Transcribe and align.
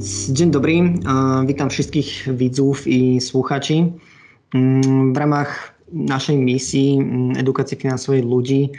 Więc 0.00 0.30
dzień 0.30 0.50
dobry, 0.50 0.72
witam 1.46 1.70
wszystkich 1.70 2.28
widzów 2.36 2.86
i 2.86 3.20
słuchaczy. 3.20 3.92
Mm, 4.54 5.14
w 5.14 5.16
ramach 5.16 5.74
naszej 5.92 6.36
misji 6.36 6.98
mm, 7.00 7.36
edukacji 7.36 7.76
finansowej 7.76 8.22
ludzi 8.22 8.70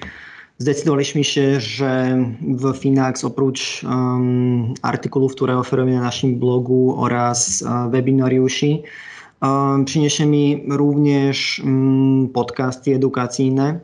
zdecydowaliśmy 0.58 1.24
się, 1.24 1.60
że 1.60 2.18
w 2.42 2.78
Finax 2.78 3.26
oprócz 3.26 3.84
um, 3.84 4.74
artykułów, 4.82 5.36
które 5.36 5.58
oferujemy 5.58 5.96
na 5.96 6.02
naszym 6.02 6.40
blogu 6.40 6.96
oraz 6.98 7.62
uh, 7.62 7.92
webinariuszy, 7.92 8.78
um, 9.42 9.86
przyniesiemy 9.86 10.60
również 10.70 11.62
um, 11.66 12.30
podcasty 12.34 12.96
edukacyjne. 12.96 13.80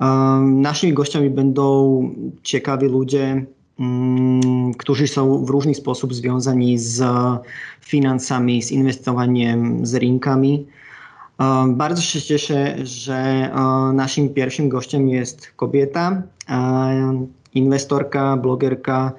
Um, 0.00 0.60
naszymi 0.60 0.92
gościami 0.92 1.30
będą 1.30 2.02
ciekawi 2.42 2.86
ludzie, 2.86 3.46
którzy 4.78 5.08
są 5.08 5.44
w 5.44 5.50
różny 5.50 5.74
sposób 5.74 6.14
związani 6.14 6.78
z 6.78 7.02
finansami, 7.80 8.62
z 8.62 8.72
inwestowaniem, 8.72 9.86
z 9.86 9.94
rynkami. 9.94 10.66
E, 11.40 11.66
bardzo 11.68 12.02
się 12.02 12.22
cieszę, 12.22 12.76
że 12.82 13.14
e, 13.14 13.50
naszym 13.92 14.28
pierwszym 14.28 14.68
gościem 14.68 15.08
jest 15.08 15.52
kobieta, 15.56 16.22
e, 16.48 17.26
inwestorka, 17.54 18.36
blogerka, 18.36 19.12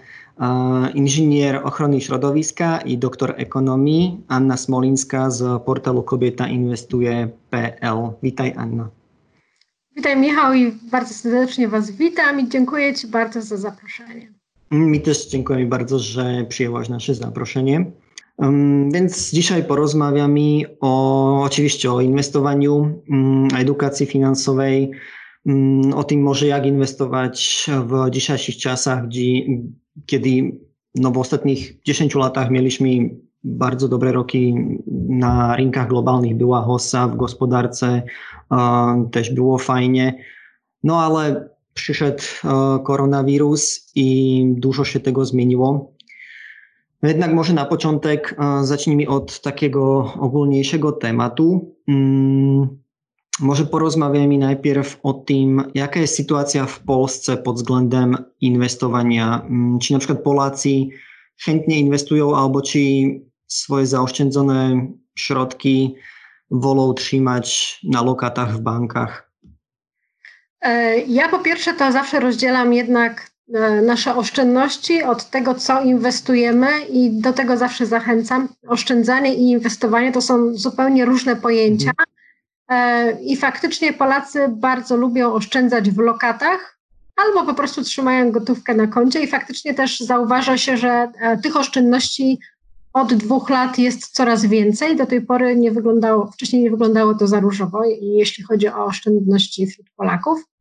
inżynier 0.93 1.62
ochrony 1.63 2.01
środowiska 2.01 2.77
i 2.77 2.98
doktor 2.98 3.34
ekonomii 3.37 4.23
Anna 4.27 4.57
Smolińska 4.57 5.29
z 5.29 5.63
portalu 5.63 6.03
kobietainwestuje.pl. 6.03 7.98
Witaj 8.23 8.53
Anna. 8.57 8.89
Witaj 9.95 10.17
Michał 10.17 10.53
i 10.53 10.71
bardzo 10.71 11.13
serdecznie 11.13 11.67
Was 11.67 11.91
witam 11.91 12.40
i 12.40 12.49
dziękuję 12.49 12.93
Ci 12.93 13.07
bardzo 13.07 13.41
za 13.41 13.57
zaproszenie. 13.57 14.40
Mi 14.72 15.02
też 15.02 15.27
dziękuję 15.27 15.66
bardzo, 15.66 16.00
że 16.00 16.46
przyjęłaś 16.50 16.90
nasze 16.90 17.16
zaproszenie. 17.16 17.91
Więc 18.94 19.32
dzisiaj 19.32 19.64
porozmawiamy 19.64 20.41
o, 20.80 21.44
oczywiście 21.44 21.91
o 21.91 22.02
inwestowaniu, 22.02 23.02
mm, 23.10 23.48
edukacji 23.58 24.05
finansowej, 24.05 24.92
mm, 25.46 25.94
o 25.94 26.04
tym 26.04 26.22
może 26.22 26.48
jak 26.48 26.66
inwestować 26.66 27.70
w 27.88 28.10
dzisiejszych 28.10 28.58
czasach, 28.58 29.08
gdzie, 29.08 29.22
kiedy 30.05 30.30
no 30.96 31.12
w 31.12 31.18
ostatnich 31.18 31.82
10 31.86 32.16
latach 32.16 32.52
mieliśmy 32.52 32.88
bardzo 33.44 33.88
dobre 33.88 34.12
roki 34.12 34.55
na 35.10 35.55
rynkach 35.55 35.88
globalnych, 35.88 36.38
była 36.38 36.62
hossa 36.62 37.08
w 37.08 37.18
gospodarce, 37.18 38.04
też 39.12 39.34
było 39.34 39.58
fajnie, 39.58 40.24
no 40.84 41.02
ale 41.02 41.49
przyszedł 41.74 42.24
e, 42.44 42.80
koronawirus 42.84 43.91
i 43.96 44.46
dużo 44.58 44.84
się 44.86 45.00
tego 45.00 45.26
zmieniło. 45.26 45.94
Jednak 47.04 47.34
może 47.34 47.54
na 47.54 47.66
początek 47.66 48.36
e, 48.40 48.64
zacznijmy 48.64 49.08
od 49.08 49.41
takiego 49.41 50.14
ogólniejszego 50.20 50.92
tematu. 50.92 51.76
Mm, 51.88 52.82
może 53.40 53.66
porozmawiajmy 53.66 54.38
najpierw 54.38 54.99
o 55.04 55.14
tym, 55.14 55.64
jaka 55.76 55.99
jest 55.99 56.16
sytuacja 56.16 56.66
w 56.66 56.80
Polsce 56.80 57.38
pod 57.38 57.55
względem 57.55 58.18
inwestowania. 58.42 59.42
Mm, 59.42 59.80
czy 59.80 59.94
na 59.94 59.99
przykład 59.99 60.24
Polacy 60.24 60.70
chętnie 61.44 61.80
inwestują, 61.80 62.36
albo 62.36 62.62
czy 62.62 62.80
swoje 63.48 63.86
zaoszczędzone 63.86 64.88
środki 65.16 65.96
wolą 66.52 66.94
trzymać 66.94 67.80
na 67.84 68.03
lokatach 68.03 68.58
w 68.58 68.62
bankach? 68.62 69.31
E, 70.62 70.97
ja 70.97 71.29
po 71.29 71.40
pierwsze 71.40 71.73
to 71.73 71.91
zawsze 71.91 72.19
rozdzielam 72.19 72.73
jednak 72.73 73.31
e, 73.53 73.81
nasze 73.81 74.16
oszczędności 74.16 75.03
od 75.03 75.29
tego, 75.29 75.56
co 75.56 75.81
inwestujemy 75.81 76.68
i 76.90 77.12
do 77.12 77.34
tego 77.34 77.58
zawsze 77.58 77.86
zachęcam. 77.86 78.47
Oszczędzanie 78.68 79.36
i 79.36 79.50
inwestowanie 79.50 80.12
to 80.12 80.22
są 80.22 80.53
zupełnie 80.53 81.06
różne 81.06 81.36
pojęcia. 81.36 81.90
Mhm. 81.90 82.08
E, 82.69 83.12
I 83.22 83.38
faktycznie 83.38 83.94
Polacy 83.94 84.47
bardzo 84.50 84.97
lubią 84.97 85.34
oszczędzać 85.34 85.91
w 85.91 85.97
lokatach 85.97 86.78
albo 87.16 87.46
po 87.46 87.53
prostu 87.53 87.84
trzymają 87.84 88.31
gotówkę 88.31 88.74
na 88.74 88.88
koncie 88.88 89.22
i 89.22 89.28
faktycznie 89.28 89.74
też 89.74 90.00
zauważa 90.00 90.57
się, 90.57 90.78
że 90.78 91.12
tych 91.44 91.56
oszczędności 91.57 92.40
od 92.94 93.13
dwóch 93.13 93.50
lat 93.50 93.78
jest 93.78 94.07
coraz 94.07 94.46
więcej. 94.46 94.96
Do 94.96 95.06
tej 95.06 95.22
pory 95.22 95.56
nie 95.56 95.72
wyglądało, 95.72 96.31
wcześniej 96.31 96.62
nie 96.62 96.72
wyglądało 96.72 97.16
to 97.16 97.28
za 97.28 97.40
różowo, 97.40 97.84
jeśli 98.02 98.44
chodzi 98.44 98.68
o 98.68 98.85
oszczędności 98.85 99.68
wśród 99.68 99.90
Polaków. 99.96 100.52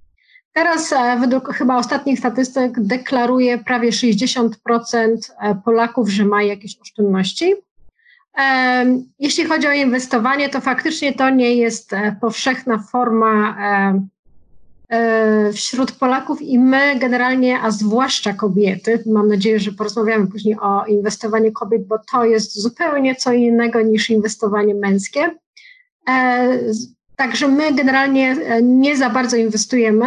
Teraz 0.52 0.92
e, 0.92 1.16
według 1.20 1.54
chyba 1.54 1.76
ostatnich 1.76 2.18
statystyk 2.18 2.80
deklaruje 2.80 3.58
prawie 3.58 3.90
60% 3.90 4.50
e, 5.40 5.54
Polaków, 5.64 6.08
że 6.08 6.24
ma 6.24 6.42
jakieś 6.42 6.80
oszczędności. 6.80 7.54
E, 8.38 9.02
jeśli 9.18 9.44
chodzi 9.44 9.66
o 9.66 9.72
inwestowanie, 9.72 10.48
to 10.48 10.60
faktycznie 10.60 11.12
to 11.12 11.30
nie 11.30 11.54
jest 11.54 11.90
powszechna 12.20 12.78
forma 12.78 13.56
wśród 15.54 15.92
Polaków 15.92 16.42
i 16.42 16.58
my 16.58 16.98
generalnie, 16.98 17.60
a 17.60 17.70
zwłaszcza 17.70 18.32
kobiety, 18.32 19.02
mam 19.06 19.28
nadzieję, 19.28 19.60
że 19.60 19.72
porozmawiamy 19.72 20.26
później 20.26 20.56
o 20.60 20.84
inwestowaniu 20.86 21.52
kobiet, 21.52 21.86
bo 21.86 21.98
to 22.12 22.24
jest 22.24 22.60
zupełnie 22.60 23.16
co 23.16 23.32
innego 23.32 23.80
niż 23.80 24.10
inwestowanie 24.10 24.74
męskie. 24.74 25.30
Także 27.16 27.48
my 27.48 27.72
generalnie 27.74 28.36
nie 28.62 28.96
za 28.96 29.10
bardzo 29.10 29.36
inwestujemy. 29.36 30.06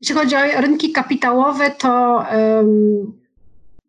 Jeśli 0.00 0.14
chodzi 0.16 0.36
o 0.36 0.60
rynki 0.60 0.92
kapitałowe, 0.92 1.70
to 1.70 2.24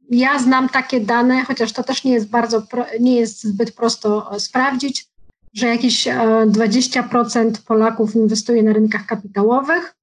ja 0.10 0.40
znam 0.40 0.70
takie 0.70 1.00
dane, 1.00 1.44
chociaż 1.44 1.74
to 1.74 1.84
też 1.84 2.04
nie 2.04 2.14
jest 2.14 2.30
bardzo, 2.30 2.64
nie 3.00 3.16
jest 3.16 3.44
zbyt 3.44 3.72
prosto 3.72 4.40
sprawdzić, 4.40 5.08
że 5.54 5.68
jakieś 5.68 6.08
20% 6.08 7.48
e, 7.48 7.52
Polaków 7.68 8.16
inwestuje 8.16 8.64
na 8.64 8.74
rynkach 8.74 9.06
kapitałowych, 9.06 9.86
e, 9.86 10.03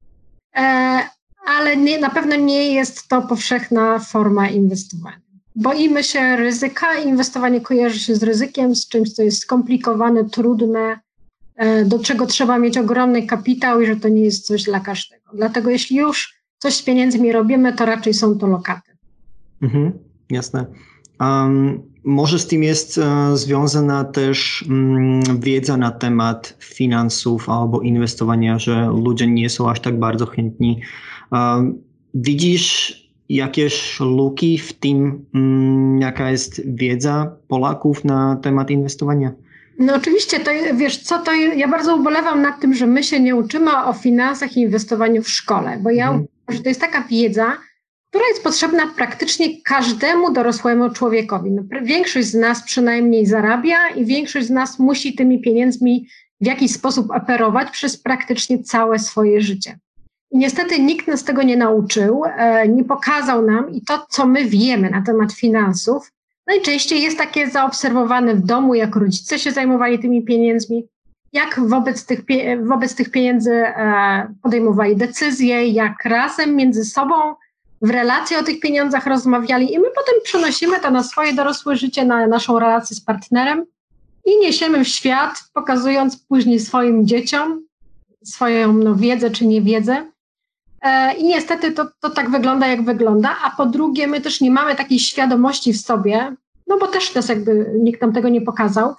ale 1.47 1.77
nie, 1.77 1.99
na 1.99 2.11
pewno 2.11 2.37
nie 2.37 2.73
jest 2.73 3.09
to 3.09 3.23
powszechna 3.23 3.99
forma 3.99 4.49
inwestowania. 4.49 5.21
Boimy 5.57 6.05
się 6.05 6.37
ryzyka, 6.37 6.95
inwestowanie 6.95 7.61
kojarzy 7.61 7.99
się 7.99 8.17
z 8.17 8.23
ryzykiem, 8.23 8.75
z 8.75 8.89
czymś, 8.89 9.13
co 9.13 9.23
jest 9.23 9.39
skomplikowane, 9.39 10.25
trudne, 10.25 11.01
E, 11.61 11.85
do 11.85 11.99
czego 11.99 12.27
trzeba 12.27 12.59
mieć 12.59 12.79
ogromny 12.79 13.27
kapitał 13.27 13.81
i 13.81 13.87
że 13.87 13.97
to 13.97 14.09
nie 14.09 14.23
jest 14.23 14.47
coś 14.47 14.63
dla 14.63 14.81
każdego. 14.81 15.31
Dlatego 15.35 15.71
jeśli 15.71 15.97
już 15.97 16.35
coś 16.59 16.75
z 16.75 16.83
pieniędzmi 16.83 17.33
robimy, 17.33 17.73
to 17.73 17.87
raczej 17.87 18.15
są 18.15 18.39
to 18.39 18.47
lokaty. 18.47 18.97
Mhm, 19.63 19.93
jasne. 20.31 20.67
Um, 21.21 21.83
może 22.05 22.39
z 22.39 22.47
tym 22.47 22.63
jest 22.63 22.99
uh, 22.99 23.05
związana 23.35 24.05
też 24.05 24.65
um, 24.69 25.21
wiedza 25.41 25.77
na 25.77 25.91
temat 25.91 26.57
finansów 26.59 27.49
albo 27.49 27.81
inwestowania, 27.81 28.59
że 28.59 28.93
ludzie 29.05 29.27
nie 29.27 29.51
są 29.51 29.71
aż 29.71 29.81
tak 29.81 29.99
bardzo 29.99 30.27
chętni. 30.27 30.81
Um, 31.33 31.83
widzisz 32.15 33.01
jakieś 33.29 34.01
luki 34.01 34.59
w 34.59 34.73
tym, 34.73 35.25
um, 35.35 36.01
jaka 36.01 36.31
jest 36.31 36.75
wiedza 36.75 37.37
Polaków 37.49 38.05
na 38.05 38.37
temat 38.37 38.71
inwestowania? 38.71 39.33
No 39.79 39.95
oczywiście, 39.95 40.41
to 40.41 40.51
wiesz 40.77 40.99
co, 40.99 41.19
to 41.19 41.33
ja 41.35 41.69
bardzo 41.69 41.97
ubolewam 41.97 42.43
nad 42.43 42.61
tym, 42.61 42.75
że 42.75 42.87
my 42.87 43.03
się 43.03 43.21
nie 43.21 43.37
uczymy 43.37 43.85
o 43.85 43.93
finansach 43.93 44.57
i 44.57 44.61
inwestowaniu 44.61 45.23
w 45.23 45.29
szkole, 45.29 45.79
bo 45.83 45.91
ja 45.91 46.05
mhm. 46.05 46.27
uważam, 46.43 46.57
że 46.57 46.63
to 46.63 46.69
jest 46.69 46.81
taka 46.81 47.03
wiedza, 47.03 47.53
która 48.11 48.25
jest 48.29 48.43
potrzebna 48.43 48.87
praktycznie 48.97 49.63
każdemu 49.63 50.33
dorosłemu 50.33 50.91
człowiekowi. 50.91 51.51
No, 51.51 51.63
większość 51.83 52.29
z 52.29 52.35
nas 52.35 52.63
przynajmniej 52.63 53.27
zarabia 53.27 53.89
i 53.89 54.05
większość 54.05 54.47
z 54.47 54.51
nas 54.51 54.79
musi 54.79 55.15
tymi 55.15 55.41
pieniędzmi 55.41 56.07
w 56.41 56.47
jakiś 56.47 56.73
sposób 56.73 57.11
operować 57.11 57.71
przez 57.71 57.97
praktycznie 57.97 58.63
całe 58.63 58.99
swoje 58.99 59.41
życie. 59.41 59.79
I 60.31 60.39
niestety 60.39 60.83
nikt 60.83 61.09
nas 61.09 61.25
tego 61.25 61.43
nie 61.43 61.57
nauczył, 61.57 62.23
e, 62.25 62.69
nie 62.69 62.85
pokazał 62.85 63.47
nam 63.47 63.71
i 63.71 63.83
to, 63.83 64.07
co 64.09 64.27
my 64.27 64.45
wiemy 64.45 64.91
na 64.91 65.03
temat 65.03 65.33
finansów, 65.33 66.11
Najczęściej 66.51 67.03
jest 67.03 67.19
takie 67.19 67.51
zaobserwowane 67.51 68.35
w 68.35 68.43
domu, 68.43 68.75
jak 68.75 68.97
rodzice 68.97 69.39
się 69.39 69.53
zajmowali 69.53 69.99
tymi 69.99 70.25
pieniędzmi, 70.25 70.89
jak 71.33 71.61
wobec 71.69 72.07
tych, 72.07 72.21
wobec 72.63 72.95
tych 72.95 73.11
pieniędzy 73.11 73.53
e, 73.53 74.35
podejmowali 74.43 74.97
decyzje, 74.97 75.67
jak 75.69 76.05
razem 76.05 76.57
między 76.57 76.85
sobą 76.85 77.15
w 77.83 77.91
relacji 77.91 78.37
o 78.37 78.43
tych 78.43 78.61
pieniądzach 78.61 79.07
rozmawiali 79.07 79.75
i 79.75 79.79
my 79.79 79.89
potem 79.95 80.15
przenosimy 80.25 80.81
to 80.81 80.91
na 80.91 81.03
swoje 81.03 81.33
dorosłe 81.33 81.77
życie, 81.77 82.05
na 82.05 82.27
naszą 82.27 82.59
relację 82.59 82.97
z 82.97 83.01
partnerem 83.01 83.65
i 84.25 84.39
niesiemy 84.41 84.85
w 84.85 84.89
świat, 84.89 85.45
pokazując 85.53 86.17
później 86.17 86.61
swoim 86.61 87.07
dzieciom 87.07 87.71
swoją 88.25 88.73
no, 88.73 88.95
wiedzę 88.95 89.31
czy 89.31 89.47
niewiedzę. 89.47 90.07
E, 90.83 91.15
I 91.15 91.25
niestety 91.25 91.73
to, 91.73 91.87
to 92.01 92.11
tak 92.11 92.31
wygląda, 92.31 92.67
jak 92.67 92.85
wygląda. 92.85 93.37
A 93.45 93.51
po 93.51 93.67
drugie, 93.67 94.07
my 94.07 94.21
też 94.21 94.41
nie 94.41 94.51
mamy 94.51 94.77
takiej 94.77 94.99
świadomości 94.99 95.73
w 95.73 95.81
sobie, 95.81 96.37
no 96.67 96.79
bo 96.79 96.87
też 96.87 97.15
nas 97.15 97.29
jakby 97.29 97.73
nikt 97.79 98.01
nam 98.01 98.13
tego 98.13 98.29
nie 98.29 98.41
pokazał, 98.41 98.95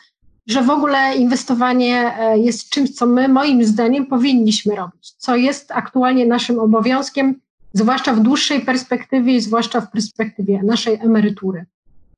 że 0.48 0.62
w 0.62 0.70
ogóle 0.70 1.16
inwestowanie 1.16 2.18
e, 2.20 2.40
jest 2.40 2.70
czymś, 2.70 2.90
co 2.90 3.06
my, 3.06 3.28
moim 3.28 3.66
zdaniem, 3.66 4.06
powinniśmy 4.06 4.76
robić, 4.76 5.12
co 5.12 5.36
jest 5.36 5.72
aktualnie 5.72 6.26
naszym 6.26 6.60
obowiązkiem, 6.60 7.36
zwłaszcza 7.74 8.14
w 8.14 8.20
dłuższej 8.20 8.62
perspektywie 8.62 9.36
i 9.36 9.42
zwłaszcza 9.42 9.82
w 9.82 9.92
perspektywie 9.92 10.64
naszej 10.64 10.96
emerytury. 10.96 11.66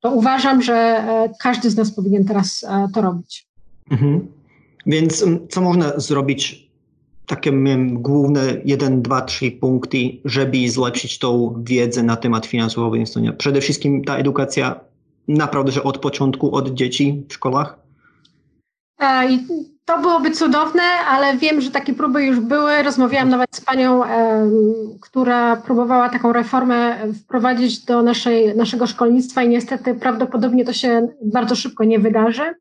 to 0.00 0.10
uważam, 0.10 0.62
że 0.62 1.04
każdy 1.40 1.70
z 1.70 1.76
nas 1.76 1.90
powinien 1.90 2.24
teraz 2.24 2.66
to 2.94 3.00
robić. 3.00 3.46
Mhm. 3.90 4.26
Więc 4.86 5.22
mm, 5.22 5.48
co 5.48 5.60
można 5.60 5.98
zrobić 6.00 6.70
takie 7.26 7.50
wiem, 7.50 8.02
główne 8.02 8.56
1, 8.64 9.02
2, 9.02 9.22
3 9.22 9.50
punkty, 9.50 9.98
żeby 10.24 10.68
zlepšiť 10.68 11.18
tą 11.18 11.54
wiedzę 11.64 12.02
na 12.02 12.16
temat 12.16 12.46
finansowego 12.46 12.96
inwestowania? 12.96 13.32
Przede 13.32 13.60
wszystkim 13.60 14.04
ta 14.04 14.16
edukacja 14.16 14.80
naprawdę, 15.28 15.72
że 15.72 15.82
od 15.82 15.98
początku, 15.98 16.54
od 16.54 16.74
dzieci 16.74 17.24
w 17.28 17.32
szkołach? 17.32 17.78
E, 18.98 19.32
I 19.32 19.46
to 19.84 20.00
byłoby 20.00 20.30
cudowne, 20.30 20.82
ale 20.82 21.36
wiem, 21.36 21.60
że 21.60 21.70
takie 21.70 21.94
próby 21.94 22.24
już 22.24 22.40
były. 22.40 22.82
Rozmawiałam 22.82 23.28
nawet 23.28 23.56
z 23.56 23.60
panią, 23.60 24.02
która 25.00 25.56
próbowała 25.56 26.08
taką 26.08 26.32
reformę 26.32 26.98
wprowadzić 27.12 27.84
do 27.84 28.02
naszej, 28.02 28.56
naszego 28.56 28.86
szkolnictwa 28.86 29.42
i 29.42 29.48
niestety 29.48 29.94
prawdopodobnie 29.94 30.64
to 30.64 30.72
się 30.72 31.08
bardzo 31.22 31.56
szybko 31.56 31.84
nie 31.84 31.98
wydarzy. 31.98 32.54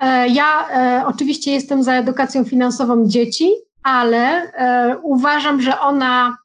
E, 0.00 0.28
ja 0.28 0.68
e, 0.68 1.06
oczywiście 1.06 1.52
jestem 1.52 1.82
za 1.82 1.94
edukacją 1.94 2.44
finansową 2.44 3.08
dzieci, 3.08 3.50
ale 3.82 4.52
e, 4.52 4.98
uważam, 5.02 5.62
że 5.62 5.80
ona 5.80 6.36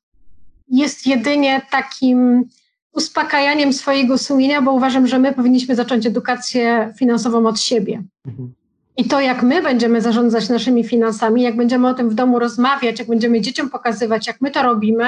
jest 0.67 1.07
jedynie 1.07 1.61
takim 1.71 2.43
uspokajaniem 2.91 3.73
swojego 3.73 4.17
sumienia, 4.17 4.61
bo 4.61 4.73
uważam, 4.73 5.07
że 5.07 5.19
my 5.19 5.33
powinniśmy 5.33 5.75
zacząć 5.75 6.05
edukację 6.05 6.93
finansową 6.97 7.47
od 7.47 7.59
siebie. 7.59 8.03
Mhm. 8.27 8.53
I 8.97 9.05
to, 9.05 9.21
jak 9.21 9.43
my 9.43 9.61
będziemy 9.61 10.01
zarządzać 10.01 10.49
naszymi 10.49 10.83
finansami, 10.83 11.41
jak 11.41 11.55
będziemy 11.55 11.87
o 11.87 11.93
tym 11.93 12.09
w 12.09 12.13
domu 12.13 12.39
rozmawiać, 12.39 12.99
jak 12.99 13.07
będziemy 13.07 13.41
dzieciom 13.41 13.69
pokazywać, 13.69 14.27
jak 14.27 14.41
my 14.41 14.51
to 14.51 14.63
robimy, 14.63 15.07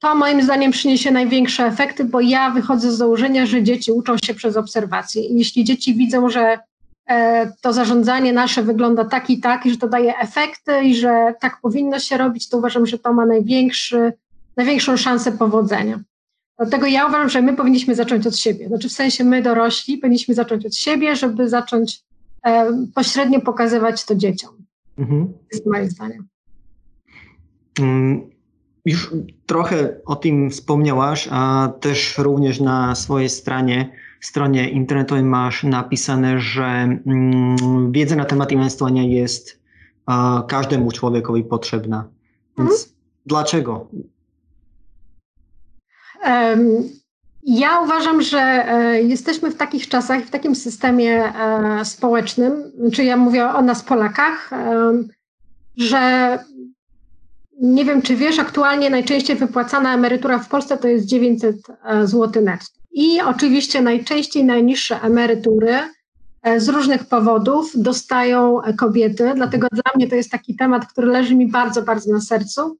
to 0.00 0.14
moim 0.14 0.42
zdaniem 0.42 0.72
przyniesie 0.72 1.10
największe 1.10 1.66
efekty, 1.66 2.04
bo 2.04 2.20
ja 2.20 2.50
wychodzę 2.50 2.92
z 2.92 2.96
założenia, 2.96 3.46
że 3.46 3.62
dzieci 3.62 3.92
uczą 3.92 4.16
się 4.24 4.34
przez 4.34 4.56
obserwacje. 4.56 5.22
I 5.22 5.38
jeśli 5.38 5.64
dzieci 5.64 5.94
widzą, 5.94 6.30
że 6.30 6.58
E, 7.08 7.52
to 7.60 7.72
zarządzanie 7.72 8.32
nasze 8.32 8.62
wygląda 8.62 9.04
tak 9.04 9.30
i 9.30 9.40
tak, 9.40 9.66
i 9.66 9.70
że 9.70 9.76
to 9.76 9.88
daje 9.88 10.18
efekty 10.18 10.82
i 10.82 10.94
że 10.94 11.34
tak 11.40 11.60
powinno 11.62 11.98
się 11.98 12.16
robić, 12.16 12.48
to 12.48 12.58
uważam, 12.58 12.86
że 12.86 12.98
to 12.98 13.12
ma 13.12 13.26
największy, 13.26 14.12
największą 14.56 14.96
szansę 14.96 15.32
powodzenia. 15.32 16.00
Dlatego 16.58 16.86
ja 16.86 17.06
uważam, 17.06 17.28
że 17.28 17.42
my 17.42 17.56
powinniśmy 17.56 17.94
zacząć 17.94 18.26
od 18.26 18.36
siebie. 18.36 18.68
Znaczy 18.68 18.88
w 18.88 18.92
sensie 18.92 19.24
my 19.24 19.42
dorośli 19.42 19.98
powinniśmy 19.98 20.34
zacząć 20.34 20.66
od 20.66 20.74
siebie, 20.74 21.16
żeby 21.16 21.48
zacząć 21.48 22.00
pośrednio 22.94 23.40
pokazywać 23.40 24.04
to 24.04 24.14
dzieciom. 24.14 24.50
Mhm. 24.98 25.32
Jest 25.52 25.66
moje 25.66 25.90
zdanie. 25.90 26.18
Mm, 27.80 28.30
już 28.84 29.10
trochę 29.46 29.96
o 30.04 30.16
tym 30.16 30.50
wspomniałaś, 30.50 31.28
a 31.30 31.72
też 31.80 32.18
również 32.18 32.60
na 32.60 32.94
swojej 32.94 33.28
stronie 33.28 33.92
stronie 34.20 34.70
internetowej 34.70 35.24
masz 35.24 35.64
napisane, 35.64 36.40
że 36.40 36.64
mm, 36.64 37.92
wiedza 37.92 38.16
na 38.16 38.24
temat 38.24 38.52
inwestowania 38.52 39.02
jest 39.02 39.60
każdemu 40.48 40.92
człowiekowi 40.92 41.44
potrzebna. 41.44 42.08
Więc 42.58 42.70
hmm? 42.70 42.88
dlaczego? 43.26 43.88
Ja 47.46 47.80
uważam, 47.80 48.22
że 48.22 48.38
e, 48.38 49.02
jesteśmy 49.02 49.50
w 49.50 49.56
takich 49.56 49.88
czasach, 49.88 50.24
w 50.24 50.30
takim 50.30 50.54
systemie 50.54 51.24
e, 51.24 51.84
społecznym, 51.84 52.72
czy 52.92 53.04
ja 53.04 53.16
mówię 53.16 53.48
o 53.48 53.62
nas 53.62 53.82
Polakach, 53.82 54.50
że 55.76 56.38
nie 57.60 57.84
wiem, 57.84 58.02
czy 58.02 58.16
wiesz, 58.16 58.38
aktualnie 58.38 58.90
najczęściej 58.90 59.36
wypłacana 59.36 59.94
emerytura 59.94 60.38
w 60.38 60.48
Polsce 60.48 60.76
to 60.76 60.88
jest 60.88 61.06
900 61.06 61.56
e, 61.84 62.06
zł 62.06 62.42
netto. 62.44 62.66
I 62.92 63.20
oczywiście 63.20 63.82
najczęściej 63.82 64.44
najniższe 64.44 65.02
emerytury 65.02 65.78
e, 66.42 66.60
z 66.60 66.68
różnych 66.68 67.04
powodów 67.04 67.72
dostają 67.74 68.60
kobiety, 68.78 69.32
dlatego 69.34 69.68
dla 69.72 69.92
mnie 69.94 70.08
to 70.08 70.14
jest 70.14 70.30
taki 70.30 70.56
temat, 70.56 70.86
który 70.86 71.06
leży 71.06 71.34
mi 71.34 71.50
bardzo, 71.50 71.82
bardzo 71.82 72.12
na 72.12 72.20
sercu. 72.20 72.76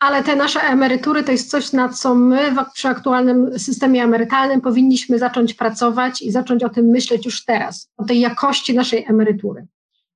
Ale 0.00 0.22
te 0.22 0.36
nasze 0.36 0.60
emerytury 0.60 1.22
to 1.22 1.32
jest 1.32 1.50
coś, 1.50 1.72
na 1.72 1.88
co 1.88 2.14
my 2.14 2.54
przy 2.74 2.88
aktualnym 2.88 3.58
systemie 3.58 4.04
emerytalnym 4.04 4.60
powinniśmy 4.60 5.18
zacząć 5.18 5.54
pracować 5.54 6.22
i 6.22 6.30
zacząć 6.30 6.64
o 6.64 6.68
tym 6.68 6.86
myśleć 6.86 7.24
już 7.24 7.44
teraz, 7.44 7.90
o 7.96 8.04
tej 8.04 8.20
jakości 8.20 8.74
naszej 8.74 9.04
emerytury. 9.08 9.66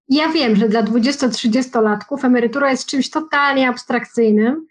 Ja 0.08 0.28
wiem, 0.28 0.56
że 0.56 0.68
dla 0.68 0.82
20-30-latków 0.82 2.24
emerytura 2.24 2.70
jest 2.70 2.86
czymś 2.86 3.10
totalnie 3.10 3.68
abstrakcyjnym, 3.68 4.66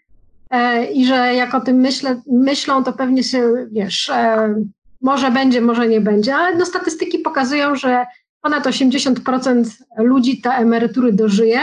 E, 0.52 0.84
i 0.84 1.06
że 1.06 1.34
jak 1.34 1.54
o 1.54 1.60
tym 1.60 1.76
myślę, 1.76 2.20
myślą, 2.26 2.84
to 2.84 2.92
pewnie 2.92 3.24
się, 3.24 3.52
wiesz, 3.70 4.08
e, 4.08 4.54
może 5.00 5.30
będzie, 5.30 5.60
może 5.60 5.88
nie 5.88 6.00
będzie, 6.00 6.34
ale 6.36 6.56
no, 6.56 6.66
statystyki 6.66 7.18
pokazują, 7.18 7.76
że 7.76 8.06
ponad 8.42 8.66
80% 8.66 9.64
ludzi 9.98 10.40
te 10.40 10.50
emerytury 10.50 11.12
dożyje, 11.12 11.60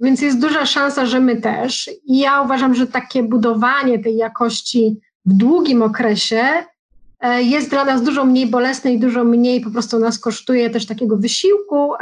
więc 0.00 0.22
jest 0.22 0.40
duża 0.40 0.66
szansa, 0.66 1.06
że 1.06 1.20
my 1.20 1.36
też. 1.36 1.90
I 2.04 2.18
ja 2.18 2.42
uważam, 2.42 2.74
że 2.74 2.86
takie 2.86 3.22
budowanie 3.22 3.98
tej 3.98 4.16
jakości 4.16 5.00
w 5.26 5.32
długim 5.32 5.82
okresie 5.82 6.44
e, 7.20 7.42
jest 7.42 7.70
dla 7.70 7.84
nas 7.84 8.02
dużo 8.02 8.24
mniej 8.24 8.46
bolesne 8.46 8.92
i 8.92 8.98
dużo 8.98 9.24
mniej 9.24 9.60
po 9.60 9.70
prostu 9.70 9.98
nas 9.98 10.18
kosztuje 10.18 10.70
też 10.70 10.86
takiego 10.86 11.16
wysiłku. 11.16 11.92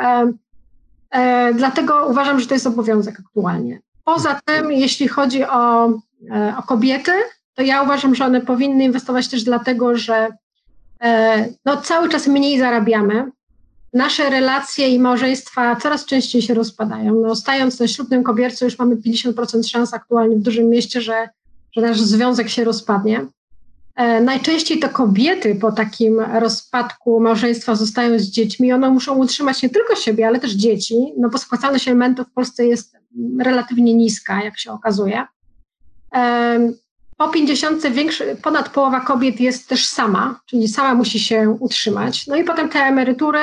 Dlatego 1.55 2.07
uważam, 2.07 2.41
że 2.41 2.47
to 2.47 2.55
jest 2.55 2.67
obowiązek 2.67 3.21
aktualnie. 3.21 3.81
Poza 4.05 4.41
tym, 4.45 4.73
jeśli 4.73 5.09
chodzi 5.09 5.45
o 5.45 5.91
E, 6.31 6.55
o 6.59 6.63
kobiety, 6.63 7.13
to 7.55 7.63
ja 7.63 7.83
uważam, 7.83 8.15
że 8.15 8.25
one 8.25 8.41
powinny 8.41 8.85
inwestować 8.85 9.29
też 9.29 9.45
dlatego, 9.45 9.97
że 9.97 10.29
e, 11.01 11.49
no, 11.65 11.77
cały 11.77 12.09
czas 12.09 12.27
mniej 12.27 12.59
zarabiamy. 12.59 13.31
Nasze 13.97 14.31
relacje 14.31 14.89
i 14.89 14.99
małżeństwa 14.99 15.77
coraz 15.77 16.05
częściej 16.05 16.43
się 16.43 16.55
rozpadają. 16.55 17.15
No, 17.15 17.37
stając 17.37 17.81
na 17.81 17.89
ślubnym 17.89 18.23
kobiercu 18.23 18.65
już 18.65 18.79
mamy 18.79 18.97
50% 18.97 19.69
szans 19.69 19.95
aktualnie 19.95 20.37
w 20.37 20.43
dużym 20.43 20.69
mieście, 20.69 21.01
że, 21.01 21.29
że 21.73 21.81
nasz 21.81 22.01
związek 22.01 22.49
się 22.49 22.65
rozpadnie. 22.65 23.27
E, 23.95 24.21
najczęściej 24.21 24.79
to 24.79 24.89
kobiety 24.89 25.55
po 25.55 25.73
takim 25.73 26.21
rozpadku 26.21 27.21
małżeństwa 27.21 27.75
zostają 27.75 28.19
z 28.19 28.23
dziećmi. 28.23 28.73
One 28.73 28.91
muszą 28.91 29.15
utrzymać 29.15 29.63
nie 29.63 29.71
tylko 29.71 29.97
siebie, 29.97 30.27
ale 30.27 30.41
też 30.41 30.53
dzieci, 30.53 30.95
no 31.19 31.29
bo 31.29 31.39
spłacalność 31.39 31.89
alimentów 31.89 32.27
w 32.29 32.33
Polsce 32.33 32.67
jest 32.67 32.97
relatywnie 33.41 33.95
niska, 33.95 34.45
jak 34.45 34.59
się 34.59 34.73
okazuje. 34.73 35.27
Po 37.17 37.29
50 37.29 37.87
większy, 37.87 38.37
ponad 38.43 38.69
połowa 38.69 39.01
kobiet 39.01 39.41
jest 39.41 39.69
też 39.69 39.87
sama, 39.87 40.41
czyli 40.47 40.69
sama 40.69 40.95
musi 40.95 41.21
się 41.21 41.57
utrzymać. 41.61 42.27
No 42.27 42.37
i 42.37 42.45
potem 42.45 42.69
te 42.69 42.79
emerytury, 42.79 43.41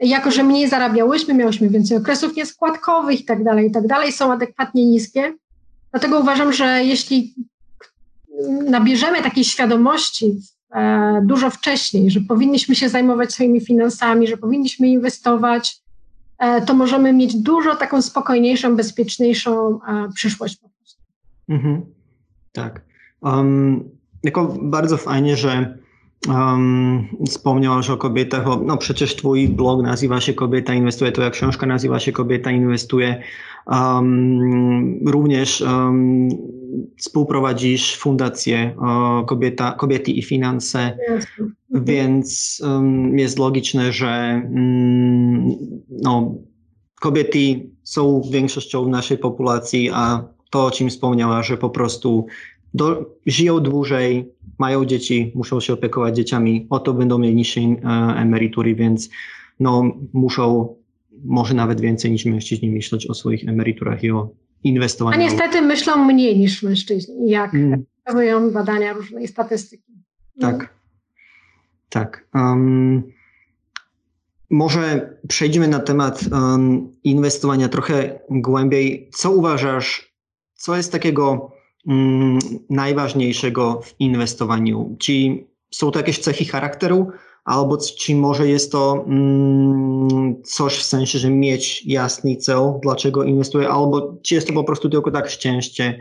jako 0.00 0.30
że 0.30 0.42
mniej 0.42 0.68
zarabiałyśmy, 0.68 1.34
miałyśmy 1.34 1.68
więcej 1.68 1.96
okresów 1.96 2.36
nieskładkowych 2.36 3.20
i 3.20 3.24
tak 3.24 3.44
dalej, 3.44 3.68
i 3.68 3.70
tak 3.70 3.86
dalej, 3.86 4.12
są 4.12 4.32
adekwatnie 4.32 4.86
niskie. 4.86 5.32
Dlatego 5.90 6.20
uważam, 6.20 6.52
że 6.52 6.84
jeśli 6.84 7.34
nabierzemy 8.68 9.22
takiej 9.22 9.44
świadomości 9.44 10.40
e, 10.74 11.22
dużo 11.24 11.50
wcześniej, 11.50 12.10
że 12.10 12.20
powinniśmy 12.20 12.74
się 12.74 12.88
zajmować 12.88 13.32
swoimi 13.32 13.60
finansami, 13.60 14.26
że 14.26 14.36
powinniśmy 14.36 14.88
inwestować, 14.88 15.80
e, 16.38 16.60
to 16.60 16.74
możemy 16.74 17.12
mieć 17.12 17.34
dużo 17.34 17.76
taką 17.76 18.02
spokojniejszą, 18.02 18.76
bezpieczniejszą 18.76 19.80
e, 19.88 20.08
przyszłość. 20.14 20.58
Mhm. 21.48 21.82
Tak. 22.52 22.84
Um, 23.22 23.90
jako 24.22 24.56
bardzo 24.62 24.96
fajnie, 24.96 25.36
że 25.36 25.78
um, 26.28 27.08
wspomniałaś 27.26 27.90
o 27.90 27.96
kobietach, 27.96 28.44
bo 28.44 28.56
no 28.56 28.76
przecież 28.76 29.16
twój 29.16 29.48
blog 29.48 29.82
nazywa 29.82 30.20
się 30.20 30.34
Kobieta 30.34 30.74
inwestuje, 30.74 31.12
twoja 31.12 31.30
książka 31.30 31.66
nazywa 31.66 32.00
się 32.00 32.12
Kobieta 32.12 32.50
inwestuje. 32.50 33.22
Um, 33.66 35.00
również 35.06 35.60
um, 35.60 36.28
współprowadzisz 36.96 37.96
fundację 37.96 38.76
Kobieta, 39.26 39.72
Kobiety 39.72 40.10
i 40.10 40.22
Finanse, 40.22 40.96
więc 41.70 42.60
jest 43.12 43.38
logiczne, 43.38 43.92
że 43.92 44.42
um, 44.44 45.56
no, 45.88 46.34
kobiety 47.00 47.70
są 47.82 48.22
większością 48.32 48.88
naszej 48.88 49.18
populacji, 49.18 49.90
a 49.92 50.24
to, 50.50 50.64
o 50.64 50.70
czym 50.70 50.90
wspomniała, 50.90 51.42
że 51.42 51.56
po 51.56 51.70
prostu 51.70 52.26
do, 52.74 53.16
żyją 53.26 53.60
dłużej, 53.60 54.32
mają 54.58 54.84
dzieci, 54.84 55.32
muszą 55.34 55.60
się 55.60 55.72
opiekować 55.72 56.16
dzieciami, 56.16 56.66
oto 56.70 56.94
będą 56.94 57.18
mieli 57.18 57.34
niższe 57.34 57.60
e, 57.60 57.76
emerytury, 58.16 58.74
więc 58.74 59.10
no, 59.60 59.82
muszą 60.12 60.74
może 61.24 61.54
nawet 61.54 61.80
więcej 61.80 62.10
niż 62.10 62.24
mężczyźni 62.24 62.70
myśleć 62.70 63.06
o 63.06 63.14
swoich 63.14 63.48
emeryturach 63.48 64.04
i 64.04 64.10
o 64.10 64.30
inwestowaniu. 64.64 65.16
A 65.16 65.20
niestety 65.20 65.62
myślą 65.62 66.04
mniej 66.04 66.38
niż 66.38 66.62
mężczyźni, 66.62 67.30
jak 67.30 67.54
mm. 67.54 67.84
pokazują 68.04 68.50
badania 68.50 68.92
różne 68.92 69.22
i 69.22 69.28
statystyki. 69.28 69.92
Tak, 70.40 70.58
no. 70.60 70.66
tak. 71.88 72.28
Um, 72.34 73.02
może 74.50 75.16
przejdziemy 75.28 75.68
na 75.68 75.78
temat 75.80 76.24
um, 76.32 76.92
inwestowania 77.04 77.68
trochę 77.68 78.20
głębiej. 78.30 79.08
Co 79.12 79.30
uważasz, 79.30 80.14
co 80.54 80.76
jest 80.76 80.92
takiego 80.92 81.52
najważniejszego 82.70 83.80
w 83.84 83.94
inwestowaniu? 83.98 84.96
Czy 84.98 85.12
są 85.70 85.90
to 85.90 85.98
jakieś 85.98 86.18
cechy 86.18 86.44
charakteru, 86.44 87.06
albo 87.44 87.78
czy 87.98 88.14
może 88.14 88.48
jest 88.48 88.72
to 88.72 89.04
mm, 89.06 90.42
coś 90.42 90.78
w 90.78 90.82
sensie, 90.82 91.18
że 91.18 91.30
mieć 91.30 91.86
jasny 91.86 92.36
cel, 92.36 92.72
dlaczego 92.82 93.24
inwestuję, 93.24 93.68
albo 93.68 94.16
czy 94.22 94.34
jest 94.34 94.46
to 94.46 94.52
po 94.52 94.64
prostu 94.64 94.88
tylko 94.88 95.10
tak 95.10 95.30
szczęście, 95.30 95.98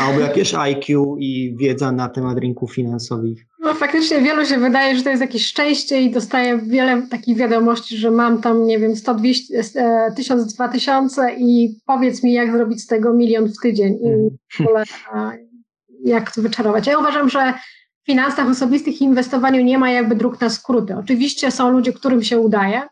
albo 0.00 0.20
jakieś 0.20 0.54
IQ 0.54 1.16
i 1.18 1.56
wiedza 1.56 1.92
na 1.92 2.08
temat 2.08 2.38
rynków 2.38 2.74
finansowych. 2.74 3.46
No 3.66 3.74
faktycznie 3.74 4.20
wielu 4.20 4.46
się 4.46 4.58
wydaje, 4.58 4.96
że 4.96 5.02
to 5.02 5.10
jest 5.10 5.20
jakieś 5.20 5.46
szczęście 5.46 6.02
i 6.02 6.10
dostaje 6.10 6.58
wiele 6.58 7.02
takich 7.10 7.36
wiadomości, 7.36 7.96
że 7.96 8.10
mam 8.10 8.40
tam, 8.40 8.66
nie 8.66 8.78
wiem, 8.78 8.96
100, 8.96 9.14
200, 9.14 9.62
1000, 10.16 10.54
2000 10.54 11.34
i 11.38 11.80
powiedz 11.86 12.22
mi, 12.22 12.32
jak 12.32 12.52
zrobić 12.52 12.82
z 12.82 12.86
tego 12.86 13.12
milion 13.12 13.48
w 13.48 13.60
tydzień 13.62 13.94
i 13.94 14.08
mhm. 14.08 14.30
w 14.52 14.60
ogóle 14.60 14.84
jak 16.04 16.34
to 16.34 16.42
wyczarować. 16.42 16.86
Ja 16.86 16.98
uważam, 16.98 17.28
że 17.28 17.54
w 18.02 18.06
finansach 18.06 18.48
osobistych 18.48 19.00
i 19.00 19.04
inwestowaniu 19.04 19.64
nie 19.64 19.78
ma 19.78 19.90
jakby 19.90 20.16
dróg 20.16 20.40
na 20.40 20.50
skróty. 20.50 20.96
Oczywiście 20.96 21.50
są 21.50 21.70
ludzie, 21.70 21.92
którym 21.92 22.22
się 22.22 22.38
udaje, 22.38 22.82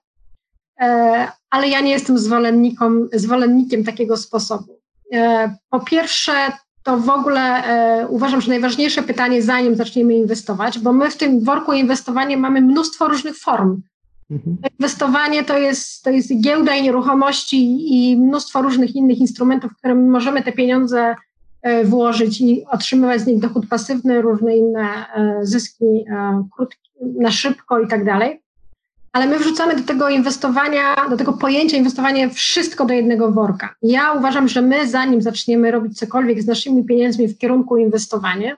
e, 0.80 1.28
ale 1.50 1.68
ja 1.68 1.80
nie 1.80 1.90
jestem 1.90 2.18
zwolennikiem, 2.18 3.08
zwolennikiem 3.12 3.84
takiego 3.84 4.16
sposobu. 4.16 4.80
E, 5.12 5.56
po 5.70 5.80
pierwsze, 5.80 6.32
to 6.84 6.98
w 6.98 7.08
ogóle 7.08 7.40
e, 7.40 8.08
uważam, 8.08 8.40
że 8.40 8.50
najważniejsze 8.50 9.02
pytanie, 9.02 9.42
zanim 9.42 9.74
zaczniemy 9.74 10.14
inwestować, 10.14 10.78
bo 10.78 10.92
my 10.92 11.10
w 11.10 11.16
tym 11.16 11.40
worku 11.40 11.72
inwestowania 11.72 12.36
mamy 12.36 12.60
mnóstwo 12.60 13.08
różnych 13.08 13.38
form. 13.38 13.82
Mhm. 14.30 14.56
Inwestowanie 14.78 15.44
to 15.44 15.58
jest, 15.58 16.02
to 16.02 16.10
jest 16.10 16.40
giełda 16.40 16.74
i 16.74 16.82
nieruchomości 16.82 17.78
i 17.94 18.16
mnóstwo 18.16 18.62
różnych 18.62 18.96
innych 18.96 19.18
instrumentów, 19.18 19.72
w 19.72 19.76
które 19.76 19.94
możemy 19.94 20.42
te 20.42 20.52
pieniądze 20.52 21.14
e, 21.62 21.84
włożyć 21.84 22.40
i 22.40 22.64
otrzymywać 22.70 23.20
z 23.20 23.26
nich 23.26 23.40
dochód 23.40 23.68
pasywny, 23.68 24.22
różne 24.22 24.56
inne 24.56 25.06
e, 25.14 25.38
zyski 25.42 26.04
krótkie, 26.56 26.90
na 27.20 27.30
szybko 27.30 27.80
i 27.80 27.88
tak 27.88 28.04
dalej 28.04 28.43
ale 29.14 29.26
my 29.26 29.38
wrzucamy 29.38 29.76
do 29.76 29.82
tego 29.82 30.08
inwestowania, 30.08 31.08
do 31.10 31.16
tego 31.16 31.32
pojęcia 31.32 31.76
inwestowania 31.76 32.28
wszystko 32.28 32.84
do 32.84 32.94
jednego 32.94 33.32
worka. 33.32 33.74
Ja 33.82 34.12
uważam, 34.12 34.48
że 34.48 34.62
my 34.62 34.88
zanim 34.88 35.22
zaczniemy 35.22 35.70
robić 35.70 35.98
cokolwiek 35.98 36.42
z 36.42 36.46
naszymi 36.46 36.84
pieniędzmi 36.84 37.28
w 37.28 37.38
kierunku 37.38 37.76
inwestowania, 37.76 38.56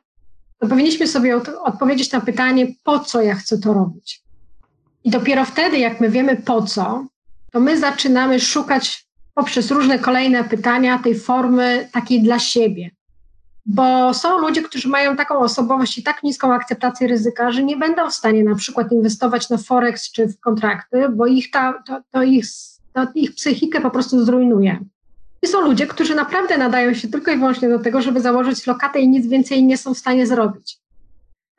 to 0.58 0.66
powinniśmy 0.66 1.06
sobie 1.06 1.40
odpowiedzieć 1.64 2.12
na 2.12 2.20
pytanie, 2.20 2.66
po 2.84 2.98
co 2.98 3.22
ja 3.22 3.34
chcę 3.34 3.58
to 3.58 3.72
robić. 3.72 4.22
I 5.04 5.10
dopiero 5.10 5.44
wtedy, 5.44 5.78
jak 5.78 6.00
my 6.00 6.10
wiemy 6.10 6.36
po 6.36 6.62
co, 6.62 7.06
to 7.52 7.60
my 7.60 7.78
zaczynamy 7.78 8.40
szukać 8.40 9.06
poprzez 9.34 9.70
różne 9.70 9.98
kolejne 9.98 10.44
pytania 10.44 10.98
tej 10.98 11.18
formy 11.18 11.88
takiej 11.92 12.22
dla 12.22 12.38
siebie 12.38 12.90
bo 13.66 14.14
są 14.14 14.38
ludzie, 14.38 14.62
którzy 14.62 14.88
mają 14.88 15.16
taką 15.16 15.38
osobowość 15.38 15.99
i 15.99 16.02
tak 16.02 16.23
niską 16.23 16.54
akceptację 16.54 17.08
ryzyka, 17.08 17.52
że 17.52 17.62
nie 17.62 17.76
będą 17.76 18.11
w 18.11 18.14
stanie 18.14 18.44
na 18.44 18.54
przykład 18.54 18.92
inwestować 18.92 19.50
na 19.50 19.58
Forex 19.58 20.12
czy 20.12 20.28
w 20.28 20.40
kontrakty, 20.40 21.08
bo 21.08 21.26
ich 21.26 21.50
ta, 21.50 21.82
to, 21.87 22.00
to 22.11 22.23
ich, 22.23 22.46
to 22.92 23.06
ich 23.14 23.35
psychikę 23.35 23.80
po 23.80 23.90
prostu 23.90 24.25
zrujnuje. 24.25 24.78
I 25.42 25.46
są 25.46 25.61
ludzie, 25.61 25.87
którzy 25.87 26.14
naprawdę 26.14 26.58
nadają 26.58 26.94
się 26.94 27.08
tylko 27.08 27.30
i 27.30 27.37
wyłącznie 27.37 27.68
do 27.68 27.78
tego, 27.78 28.02
żeby 28.02 28.20
założyć 28.20 28.66
lokatę 28.66 29.00
i 29.00 29.08
nic 29.08 29.26
więcej 29.26 29.64
nie 29.64 29.78
są 29.78 29.94
w 29.94 29.99
stanie 29.99 30.26
zrobić. 30.26 30.78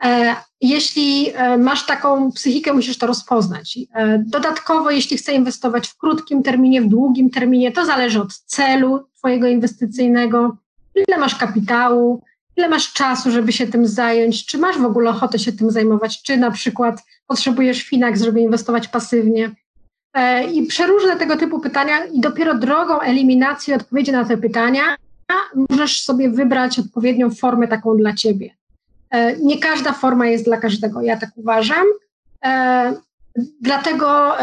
E, 0.03 0.35
jeśli 0.61 1.31
e, 1.33 1.57
masz 1.57 1.85
taką 1.85 2.31
psychikę, 2.31 2.73
musisz 2.73 2.97
to 2.97 3.07
rozpoznać. 3.07 3.79
E, 3.93 4.23
dodatkowo, 4.27 4.91
jeśli 4.91 5.17
chcesz 5.17 5.35
inwestować 5.35 5.87
w 5.87 5.97
krótkim 5.97 6.43
terminie, 6.43 6.81
w 6.81 6.87
długim 6.87 7.29
terminie, 7.29 7.71
to 7.71 7.85
zależy 7.85 8.21
od 8.21 8.37
celu 8.37 9.07
Twojego 9.17 9.47
inwestycyjnego 9.47 10.57
ile 11.07 11.17
masz 11.17 11.35
kapitału, 11.35 12.21
ile 12.57 12.69
masz 12.69 12.93
czasu, 12.93 13.31
żeby 13.31 13.51
się 13.51 13.67
tym 13.67 13.87
zająć, 13.87 14.45
czy 14.45 14.57
masz 14.57 14.77
w 14.77 14.85
ogóle 14.85 15.09
ochotę 15.09 15.39
się 15.39 15.51
tym 15.51 15.71
zajmować, 15.71 16.21
czy 16.21 16.37
na 16.37 16.51
przykład 16.51 17.03
potrzebujesz 17.27 17.83
Finax, 17.83 18.21
żeby 18.21 18.41
inwestować 18.41 18.87
pasywnie. 18.87 19.51
E, 20.13 20.43
I 20.43 20.67
przeróżne 20.67 21.15
tego 21.15 21.37
typu 21.37 21.59
pytania 21.59 22.05
i 22.05 22.19
dopiero 22.19 22.57
drogą 22.57 22.99
eliminacji 22.99 23.73
odpowiedzi 23.73 24.11
na 24.11 24.25
te 24.25 24.37
pytania 24.37 24.81
możesz 25.69 26.03
sobie 26.03 26.29
wybrać 26.29 26.79
odpowiednią 26.79 27.31
formę 27.31 27.67
taką 27.67 27.97
dla 27.97 28.13
ciebie. 28.13 28.49
E, 29.09 29.37
nie 29.37 29.59
każda 29.59 29.93
forma 29.93 30.27
jest 30.27 30.45
dla 30.45 30.57
każdego, 30.57 31.01
ja 31.01 31.17
tak 31.17 31.29
uważam. 31.35 31.85
E, 32.45 32.93
dlatego 33.61 34.37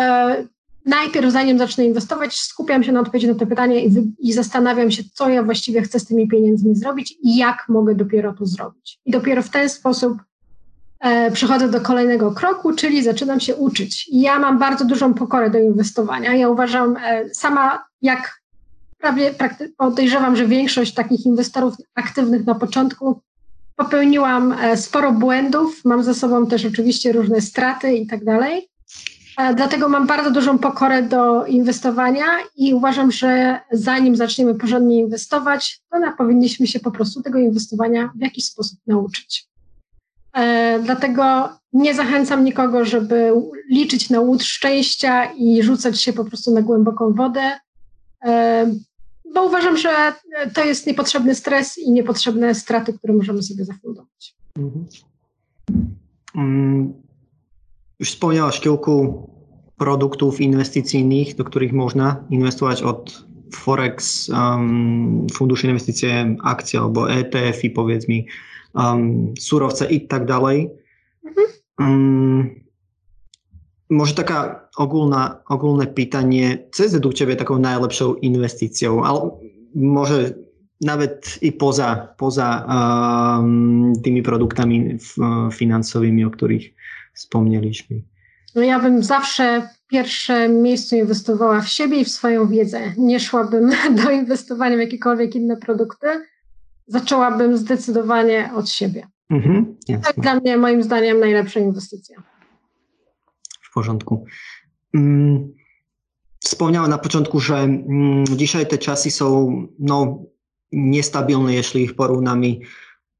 najpierw, 0.84 1.32
zanim 1.32 1.58
zacznę 1.58 1.84
inwestować, 1.84 2.36
skupiam 2.36 2.84
się 2.84 2.92
na 2.92 3.00
odpowiedzi 3.00 3.28
na 3.28 3.34
te 3.34 3.46
pytania 3.46 3.80
i, 3.80 4.12
i, 4.18 4.32
zastanawiam 4.32 4.90
się, 4.90 5.02
co 5.12 5.28
ja 5.28 5.42
właściwie 5.42 5.82
chcę 5.82 6.00
z 6.00 6.06
tymi 6.06 6.28
pieniędzmi 6.28 6.76
zrobić 6.76 7.14
i 7.22 7.36
jak 7.36 7.64
mogę 7.68 7.94
dopiero 7.94 8.32
to 8.32 8.46
zrobić. 8.46 8.98
I 9.04 9.10
dopiero 9.10 9.42
w 9.42 9.48
ten 9.48 9.68
sposób 9.68 10.18
e, 11.00 11.30
przechodzę 11.30 11.68
do 11.68 11.80
kolejnego 11.80 12.32
kroku, 12.32 12.72
czyli 12.72 13.02
zaczynam 13.02 13.40
się 13.40 13.56
uczyć. 13.56 14.08
Ja 14.12 14.38
mam 14.38 14.58
bardzo 14.58 14.84
dużą 14.84 15.14
pokorę 15.14 15.50
do 15.50 15.58
inwestowania. 15.58 16.34
Ja 16.34 16.48
uważam 16.48 16.96
e, 16.96 17.34
sama, 17.34 17.84
jak 18.02 18.40
prawie 18.98 19.34
podejrzewam, 19.76 20.36
że 20.36 20.46
większość 20.46 20.94
takich 20.94 21.26
inwestorów 21.26 21.74
aktywnych 21.94 22.46
na 22.46 22.54
początku 22.54 23.20
popełniłam 23.76 24.52
e, 24.52 24.76
sporo 24.76 25.12
błędów, 25.12 25.84
mam 25.84 26.02
za 26.02 26.14
sobą 26.14 26.46
też 26.46 26.64
oczywiście 26.64 27.12
różne 27.12 27.40
straty 27.40 27.94
i 27.94 28.06
tak 28.06 28.24
dalej. 28.24 28.68
Dlatego 29.56 29.88
mam 29.88 30.06
bardzo 30.06 30.30
dużą 30.30 30.58
pokorę 30.58 31.02
do 31.02 31.46
inwestowania 31.46 32.24
i 32.56 32.74
uważam, 32.74 33.12
że 33.12 33.60
zanim 33.72 34.16
zaczniemy 34.16 34.54
porządnie 34.54 34.98
inwestować, 34.98 35.80
to 35.90 35.98
na 35.98 36.12
powinniśmy 36.12 36.66
się 36.66 36.80
po 36.80 36.90
prostu 36.90 37.22
tego 37.22 37.38
inwestowania 37.38 38.10
w 38.14 38.20
jakiś 38.20 38.44
sposób 38.44 38.78
nauczyć. 38.86 39.46
E, 40.36 40.80
dlatego 40.82 41.48
nie 41.72 41.94
zachęcam 41.94 42.44
nikogo, 42.44 42.84
żeby 42.84 43.32
liczyć 43.70 44.10
na 44.10 44.20
łód 44.20 44.42
szczęścia 44.42 45.24
i 45.24 45.62
rzucać 45.62 46.00
się 46.00 46.12
po 46.12 46.24
prostu 46.24 46.54
na 46.54 46.62
głęboką 46.62 47.12
wodę, 47.12 47.58
e, 48.24 48.66
bo 49.34 49.46
uważam, 49.46 49.76
że 49.76 50.12
to 50.54 50.64
jest 50.64 50.86
niepotrzebny 50.86 51.34
stres 51.34 51.78
i 51.78 51.90
niepotrzebne 51.92 52.54
straty, 52.54 52.92
które 52.92 53.14
możemy 53.14 53.42
sobie 53.42 53.64
zafundować. 53.64 54.36
Mhm. 54.56 54.86
Už 58.04 58.20
spomínala 58.20 58.52
šťovku 58.52 58.94
produktov 59.80 60.36
investícijných, 60.36 61.40
do 61.40 61.44
ktorých 61.48 61.72
možná 61.72 62.20
investovať 62.28 62.84
od 62.84 63.08
Forex, 63.48 64.28
um, 64.28 65.24
funduše 65.32 65.72
investície, 65.72 66.36
akcie 66.44 66.84
alebo 66.84 67.08
ETF-y, 67.08 67.72
povedz 67.72 68.04
mi, 68.04 68.28
um, 68.76 69.32
súrovce 69.40 69.88
i 69.88 70.04
tak 70.04 70.28
ďalej. 70.28 70.68
Mm-hmm. 70.68 71.46
Um, 71.80 72.60
Možno 73.88 74.20
taká 74.20 74.68
ogulná, 74.80 75.44
ogulné 75.48 75.92
pýtanie, 75.92 76.72
co 76.72 76.88
je 76.88 77.00
tebe 77.00 77.36
takou 77.36 77.60
najlepšou 77.60 78.20
investíciou, 78.24 79.04
ale 79.04 79.28
môže 79.76 80.40
nawet 80.80 81.40
i 81.44 81.52
poza, 81.52 82.16
poza 82.16 82.64
um, 82.64 83.92
tými 83.96 84.24
produktami 84.24 84.96
f, 84.96 85.20
financovými, 85.52 86.24
o 86.24 86.32
ktorých 86.32 86.64
wspomnieliśmy? 87.14 88.02
No 88.54 88.62
ja 88.62 88.80
bym 88.80 89.02
zawsze 89.02 89.68
w 89.74 89.86
pierwszym 89.86 90.62
miejscu 90.62 90.96
inwestowała 90.96 91.60
w 91.60 91.68
siebie 91.68 92.00
i 92.00 92.04
w 92.04 92.08
swoją 92.08 92.48
wiedzę. 92.48 92.80
Nie 92.96 93.20
szłabym 93.20 93.70
do 94.04 94.10
inwestowania 94.10 94.76
w 94.76 94.80
jakiekolwiek 94.80 95.34
inne 95.34 95.56
produkty. 95.56 96.06
Zaczęłabym 96.86 97.56
zdecydowanie 97.56 98.50
od 98.54 98.68
siebie. 98.68 99.06
Mhm, 99.30 99.76
to 99.86 99.92
jest 99.92 100.20
dla 100.20 100.34
mnie, 100.34 100.56
moim 100.56 100.82
zdaniem, 100.82 101.20
najlepsza 101.20 101.60
inwestycja. 101.60 102.22
W 103.62 103.74
porządku. 103.74 104.26
Mm, 104.94 105.54
wspomniałem 106.44 106.90
na 106.90 106.98
początku, 106.98 107.40
że 107.40 107.56
mm, 107.58 108.24
dzisiaj 108.26 108.66
te 108.66 108.78
czasy 108.78 109.10
są 109.10 109.56
no, 109.78 110.22
niestabilne, 110.72 111.54
jeśli 111.54 111.82
ich 111.82 111.94
porównamy 111.94 112.56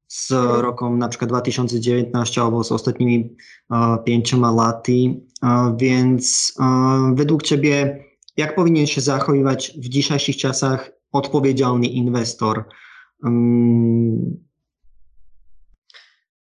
z 0.07 0.31
rokom 0.61 0.97
na 0.97 1.07
przykład 1.07 1.29
2019 1.29 2.41
albo 2.41 2.63
z 2.63 2.71
ostatnimi 2.71 3.35
uh, 3.69 4.03
pięcioma 4.05 4.51
laty. 4.51 5.21
Uh, 5.43 5.77
więc 5.77 6.53
uh, 6.59 7.15
według 7.15 7.43
Ciebie, 7.43 8.03
jak 8.37 8.55
powinien 8.55 8.87
się 8.87 9.01
zachowywać 9.01 9.71
w 9.77 9.89
dzisiejszych 9.89 10.37
czasach 10.37 10.91
odpowiedzialny 11.11 11.87
inwestor? 11.87 12.63
Um, 13.23 14.45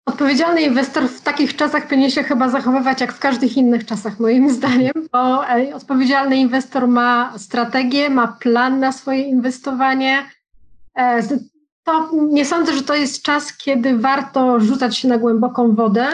Odpowiedzialny 0.06 0.62
inwestor 0.62 1.10
w 1.10 1.22
takich 1.22 1.56
czasach 1.56 1.88
powinien 1.88 2.12
się 2.12 2.24
chyba 2.24 2.50
zachowywać 2.50 3.02
jak 3.02 3.14
w 3.14 3.20
każdych 3.20 3.58
innych 3.58 3.86
czasach, 3.86 4.20
moim 4.20 4.50
zdaniem, 4.50 4.92
bo 5.12 5.48
e, 5.48 5.76
odpowiedzialny 5.76 6.38
inwestor 6.38 6.88
ma 6.88 7.34
strategię, 7.38 8.10
ma 8.10 8.28
plan 8.28 8.80
na 8.80 8.92
swoje 8.92 9.22
inwestowanie, 9.22 10.30
e, 10.96 11.22
to 11.84 12.10
nie 12.32 12.46
sądzę, 12.46 12.74
że 12.74 12.84
to 12.84 12.96
jest 12.96 13.22
czas, 13.22 13.58
kiedy 13.58 13.98
warto 13.98 14.60
rzucać 14.60 14.98
się 14.98 15.08
na 15.08 15.18
głęboką 15.18 15.76
wodę. 15.76 16.08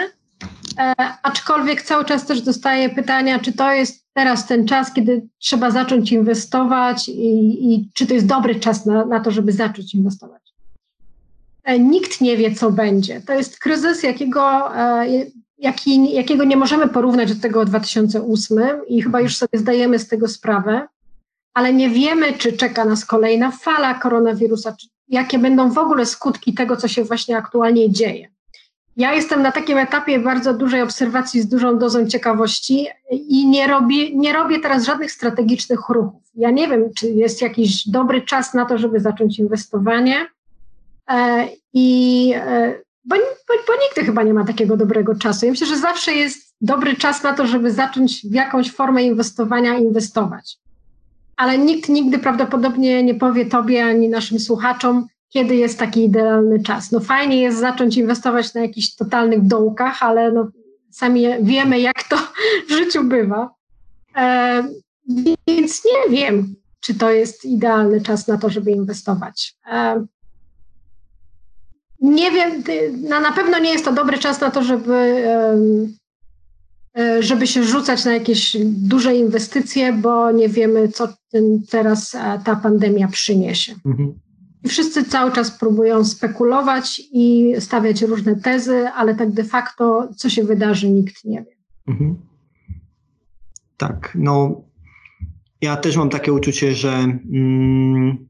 E, 0.77 0.93
aczkolwiek 1.23 1.81
cały 1.81 2.05
czas 2.05 2.25
też 2.25 2.41
dostaję 2.41 2.89
pytania, 2.89 3.39
czy 3.39 3.53
to 3.53 3.71
jest 3.71 4.05
teraz 4.13 4.47
ten 4.47 4.67
czas, 4.67 4.93
kiedy 4.93 5.27
trzeba 5.39 5.71
zacząć 5.71 6.11
inwestować 6.11 7.09
i, 7.09 7.73
i 7.73 7.89
czy 7.93 8.07
to 8.07 8.13
jest 8.13 8.25
dobry 8.25 8.55
czas 8.55 8.85
na, 8.85 9.05
na 9.05 9.19
to, 9.19 9.31
żeby 9.31 9.51
zacząć 9.51 9.95
inwestować. 9.95 10.41
e, 11.63 11.79
nikt 11.79 12.21
nie 12.21 12.37
wie, 12.37 12.55
co 12.55 12.71
będzie. 12.71 13.21
To 13.21 13.33
jest 13.33 13.59
kryzys, 13.59 14.03
jakiego, 14.03 14.75
e, 14.77 15.05
jaki, 15.57 16.13
jakiego 16.13 16.43
nie 16.43 16.57
możemy 16.57 16.87
porównać 16.87 17.35
do 17.35 17.41
tego 17.41 17.65
2008 17.65 18.59
i 18.87 19.01
chyba 19.01 19.21
już 19.21 19.37
sobie 19.37 19.59
zdajemy 19.59 19.99
z 19.99 20.07
tego 20.07 20.27
sprawę, 20.27 20.87
ale 21.59 21.73
nie 21.73 21.89
wiemy, 21.89 22.33
czy 22.33 22.53
czeka 22.53 22.85
nas 22.85 23.05
kolejna 23.05 23.51
fala 23.51 23.93
koronawirusa, 23.93 24.75
czy 24.79 24.87
jakie 25.07 25.39
będą 25.39 25.71
w 25.71 25.77
ogóle 25.77 26.05
skutki 26.05 26.53
tego, 26.53 26.77
co 26.77 26.87
się 26.87 27.03
właśnie 27.03 27.37
aktualnie 27.37 27.91
dzieje. 27.91 28.27
Ja 28.97 29.13
jestem 29.13 29.41
na 29.41 29.51
takim 29.51 29.77
etapie 29.77 30.19
bardzo 30.19 30.53
dużej 30.53 30.81
obserwacji 30.81 31.41
z 31.41 31.47
dużą 31.47 31.77
dozą 31.77 32.07
ciekawości 32.07 32.87
i 33.11 33.47
nie 33.47 33.67
robię, 33.67 34.15
nie 34.15 34.33
robię 34.33 34.59
teraz 34.59 34.85
żadnych 34.85 35.11
strategicznych 35.11 35.79
ruchów. 35.89 36.21
Ja 36.35 36.51
nie 36.51 36.67
wiem, 36.67 36.83
czy 36.95 37.09
jest 37.09 37.41
jakiś 37.41 37.89
dobry 37.89 38.21
czas 38.21 38.53
na 38.53 38.65
to, 38.65 38.77
żeby 38.77 38.99
zacząć 38.99 39.39
inwestowanie. 39.39 40.27
E, 41.09 41.47
I 41.73 42.33
e, 42.35 42.75
bo, 43.03 43.15
bo, 43.47 43.53
bo 43.67 43.73
nigdy 43.73 44.05
chyba 44.05 44.23
nie 44.23 44.33
ma 44.33 44.45
takiego 44.45 44.77
dobrego 44.77 45.15
czasu. 45.15 45.45
Ja 45.45 45.51
myślę, 45.51 45.67
że 45.67 45.77
zawsze 45.77 46.11
jest 46.11 46.55
dobry 46.61 46.95
czas 46.95 47.23
na 47.23 47.33
to, 47.33 47.47
żeby 47.47 47.71
zacząć 47.71 48.21
w 48.21 48.33
jakąś 48.33 48.71
formę 48.71 49.03
inwestowania 49.03 49.77
inwestować. 49.77 50.59
Ale 51.39 51.57
nikt 51.57 51.89
nigdy 51.89 52.19
prawdopodobnie 52.19 53.03
nie 53.03 53.15
powie 53.15 53.45
tobie 53.45 53.85
ani 53.85 54.09
naszym 54.09 54.39
słuchaczom, 54.39 55.07
kiedy 55.29 55.55
jest 55.55 55.79
taki 55.79 56.05
idealny 56.05 56.63
czas. 56.63 56.91
No 56.91 56.99
fajnie 56.99 57.41
jest 57.41 57.59
zacząć 57.59 57.97
inwestować 57.97 58.53
na 58.53 58.61
jakichś 58.61 58.95
totalnych 58.95 59.47
dołkach, 59.47 60.03
ale 60.03 60.31
no, 60.31 60.47
sami 60.91 61.25
wiemy, 61.41 61.79
jak 61.79 62.03
to 62.03 62.17
w 62.69 62.71
życiu 62.71 63.03
bywa. 63.03 63.49
E, 64.15 64.63
więc 65.47 65.81
nie 65.85 66.17
wiem, 66.17 66.55
czy 66.79 66.93
to 66.93 67.11
jest 67.11 67.45
idealny 67.45 68.01
czas 68.01 68.27
na 68.27 68.37
to, 68.37 68.49
żeby 68.49 68.71
inwestować. 68.71 69.55
E, 69.71 70.05
nie 72.01 72.31
wiem, 72.31 72.63
na, 73.09 73.19
na 73.19 73.31
pewno 73.31 73.59
nie 73.59 73.71
jest 73.71 73.85
to 73.85 73.93
dobry 73.93 74.17
czas 74.17 74.41
na 74.41 74.51
to, 74.51 74.63
żeby, 74.63 75.23
żeby 77.19 77.47
się 77.47 77.63
rzucać 77.63 78.05
na 78.05 78.13
jakieś 78.13 78.57
duże 78.65 79.15
inwestycje, 79.15 79.93
bo 79.93 80.31
nie 80.31 80.49
wiemy, 80.49 80.87
co 80.87 81.07
ten, 81.31 81.63
teraz 81.69 82.15
e, 82.15 82.41
ta 82.45 82.55
pandemia 82.55 83.07
przyniesie. 83.07 83.75
Mhm. 83.85 84.19
I 84.63 84.69
wszyscy 84.69 85.03
cały 85.03 85.31
czas 85.31 85.51
próbują 85.51 86.05
spekulować 86.05 87.01
i 87.11 87.53
stawiać 87.59 88.01
różne 88.01 88.35
tezy, 88.35 88.87
ale 88.95 89.15
tak 89.15 89.31
de 89.31 89.43
facto, 89.43 90.09
co 90.17 90.29
się 90.29 90.43
wydarzy, 90.43 90.89
nikt 90.89 91.25
nie 91.25 91.43
wie. 91.43 91.57
Mhm. 91.87 92.15
Tak, 93.77 94.11
no 94.15 94.61
ja 95.61 95.77
też 95.77 95.97
mam 95.97 96.09
takie 96.09 96.33
uczucie, 96.33 96.75
że 96.75 96.91
mm, 97.33 98.28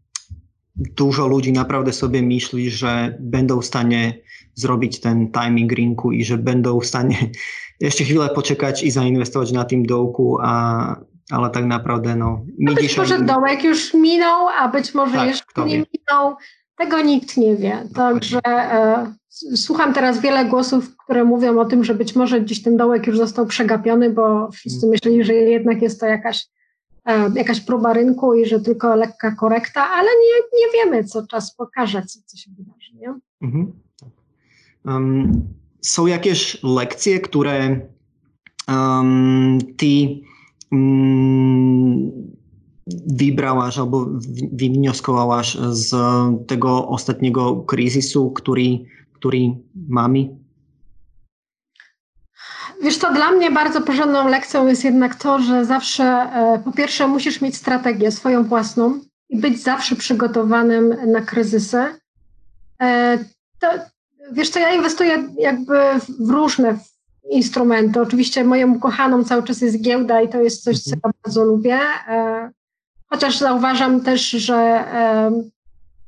dużo 0.79 1.27
ludzi 1.27 1.51
naprawdę 1.51 1.93
sobie 1.93 2.21
myśli, 2.21 2.69
że 2.69 3.17
będą 3.19 3.61
w 3.61 3.65
stanie 3.65 4.13
zrobić 4.55 4.99
ten 4.99 5.31
timing 5.31 5.71
rynku 5.71 6.11
i 6.11 6.23
że 6.23 6.37
będą 6.37 6.79
w 6.79 6.85
stanie 6.85 7.17
jeszcze 7.79 8.03
chwilę 8.03 8.29
poczekać 8.29 8.83
i 8.83 8.91
zainwestować 8.91 9.51
na 9.51 9.65
tym 9.65 9.85
dołku, 9.85 10.37
a, 10.41 10.95
ale 11.31 11.49
tak 11.49 11.65
naprawdę 11.65 12.15
no... 12.15 12.45
Mi 12.57 12.75
być 12.75 12.81
dzisiaj... 12.81 12.97
może 12.97 13.21
dołek 13.21 13.63
już 13.63 13.93
minął, 13.93 14.47
a 14.59 14.67
być 14.67 14.93
może 14.93 15.15
tak, 15.15 15.27
jeszcze 15.27 15.65
nie 15.65 15.77
wie. 15.77 15.85
minął. 15.93 16.35
Tego 16.77 17.01
nikt 17.01 17.37
nie 17.37 17.55
wie. 17.55 17.87
Także 17.95 18.39
e, 18.45 19.13
słucham 19.55 19.93
teraz 19.93 20.21
wiele 20.21 20.45
głosów, 20.45 20.97
które 20.97 21.23
mówią 21.23 21.59
o 21.59 21.65
tym, 21.65 21.83
że 21.83 21.95
być 21.95 22.15
może 22.15 22.41
gdzieś 22.41 22.63
ten 22.63 22.77
dołek 22.77 23.07
już 23.07 23.17
został 23.17 23.45
przegapiony, 23.45 24.09
bo 24.09 24.51
wszyscy 24.51 24.81
hmm. 24.81 24.91
myśleli, 24.91 25.23
że 25.23 25.33
jednak 25.33 25.81
jest 25.81 25.99
to 25.99 26.05
jakaś, 26.05 26.45
jakaś 27.35 27.61
próba 27.61 27.93
rynku 27.93 28.33
i 28.33 28.45
że 28.45 28.59
tylko 28.59 28.95
lekka 28.95 29.35
korekta, 29.35 29.89
ale 29.89 30.07
nie, 30.07 30.59
nie 30.59 30.73
wiemy, 30.73 31.03
co 31.03 31.27
czas 31.27 31.55
pokaże, 31.55 32.01
co, 32.01 32.19
co 32.25 32.37
się 32.37 32.51
wydarzy. 32.57 32.93
Nie? 32.95 33.13
Mhm. 33.41 33.71
Um, 34.85 35.31
są 35.81 36.07
jakieś 36.07 36.63
lekcje, 36.63 37.19
które 37.19 37.79
um, 38.67 39.57
ty 39.77 40.19
um, 40.71 42.11
wybrałaś 43.07 43.77
albo 43.77 44.07
wywnioskowałaś 44.51 45.57
z 45.69 45.95
tego 46.47 46.87
ostatniego 46.87 47.55
kryzysu, 47.55 48.31
który, 48.31 48.79
który 49.13 49.39
mamy? 49.87 50.29
Wiesz 52.81 52.97
to 52.97 53.13
dla 53.13 53.31
mnie 53.31 53.51
bardzo 53.51 53.81
porządną 53.81 54.27
lekcją 54.27 54.67
jest 54.67 54.83
jednak 54.83 55.15
to, 55.15 55.39
że 55.39 55.65
zawsze 55.65 56.03
e, 56.03 56.61
po 56.65 56.71
pierwsze 56.71 57.07
musisz 57.07 57.41
mieć 57.41 57.55
strategię 57.57 58.11
swoją 58.11 58.43
własną 58.43 58.99
i 59.29 59.39
być 59.39 59.63
zawsze 59.63 59.95
przygotowanym 59.95 61.11
na 61.11 61.21
kryzysy. 61.21 61.85
E, 62.81 63.17
to, 63.59 63.67
wiesz 64.31 64.49
co, 64.49 64.59
ja 64.59 64.73
inwestuję 64.73 65.27
jakby 65.39 65.79
w 66.19 66.29
różne 66.29 66.77
instrumenty. 67.29 68.01
Oczywiście 68.01 68.43
moją 68.43 68.79
kochaną 68.79 69.23
cały 69.23 69.43
czas 69.43 69.61
jest 69.61 69.81
giełda 69.81 70.21
i 70.21 70.29
to 70.29 70.41
jest 70.41 70.63
coś, 70.63 70.79
co 70.79 70.91
ja 70.91 71.11
bardzo 71.23 71.43
lubię. 71.43 71.79
E, 72.07 72.49
Chociaż 73.09 73.37
zauważam 73.37 74.01
też, 74.01 74.21
że, 74.29 74.85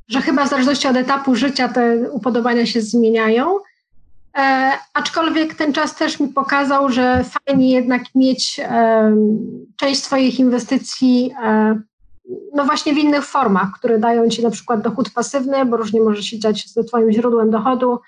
że 0.07 0.21
chyba 0.21 0.45
w 0.45 0.49
zależności 0.49 0.87
od 0.87 0.95
etapu 0.95 1.35
życia 1.35 1.69
te 1.69 2.11
upodobania 2.11 2.65
się 2.65 2.81
zmieniają. 2.81 3.57
E, 4.37 4.71
aczkolwiek 4.93 5.55
ten 5.55 5.73
czas 5.73 5.95
też 5.95 6.19
mi 6.19 6.27
pokazał, 6.27 6.89
że 6.89 7.23
fajnie 7.23 7.71
jednak 7.71 8.03
mieć 8.15 8.59
e, 8.63 9.15
część 9.75 10.03
swoich 10.03 10.39
inwestycji 10.39 11.31
e, 11.43 11.79
no 12.53 12.65
właśnie 12.65 12.93
w 12.93 12.97
innych 12.97 13.25
formach, 13.25 13.69
które 13.79 13.99
dają 13.99 14.29
ci 14.29 14.43
na 14.43 14.49
przykład 14.49 14.81
dochód 14.81 15.09
pasywny, 15.09 15.65
bo 15.65 15.77
różnie 15.77 16.01
może 16.01 16.23
się 16.23 16.39
dziać 16.39 16.69
ze 16.69 16.83
twoim 16.83 17.11
źródłem 17.11 17.49
dochodu, 17.49 17.99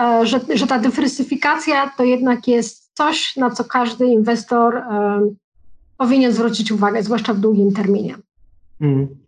e, 0.00 0.26
że, 0.26 0.40
że 0.54 0.66
ta 0.66 0.78
dywersyfikacja 0.78 1.92
to 1.96 2.04
jednak 2.04 2.48
jest 2.48 2.90
coś, 2.94 3.36
na 3.36 3.50
co 3.50 3.64
każdy 3.64 4.06
inwestor 4.06 4.82
powinien 5.96 6.32
zwrócić 6.32 6.72
uwagę, 6.72 7.02
zwłaszcza 7.02 7.34
w 7.34 7.40
długim 7.40 7.72
terminie. 7.72 8.14
Mm. 8.80 9.21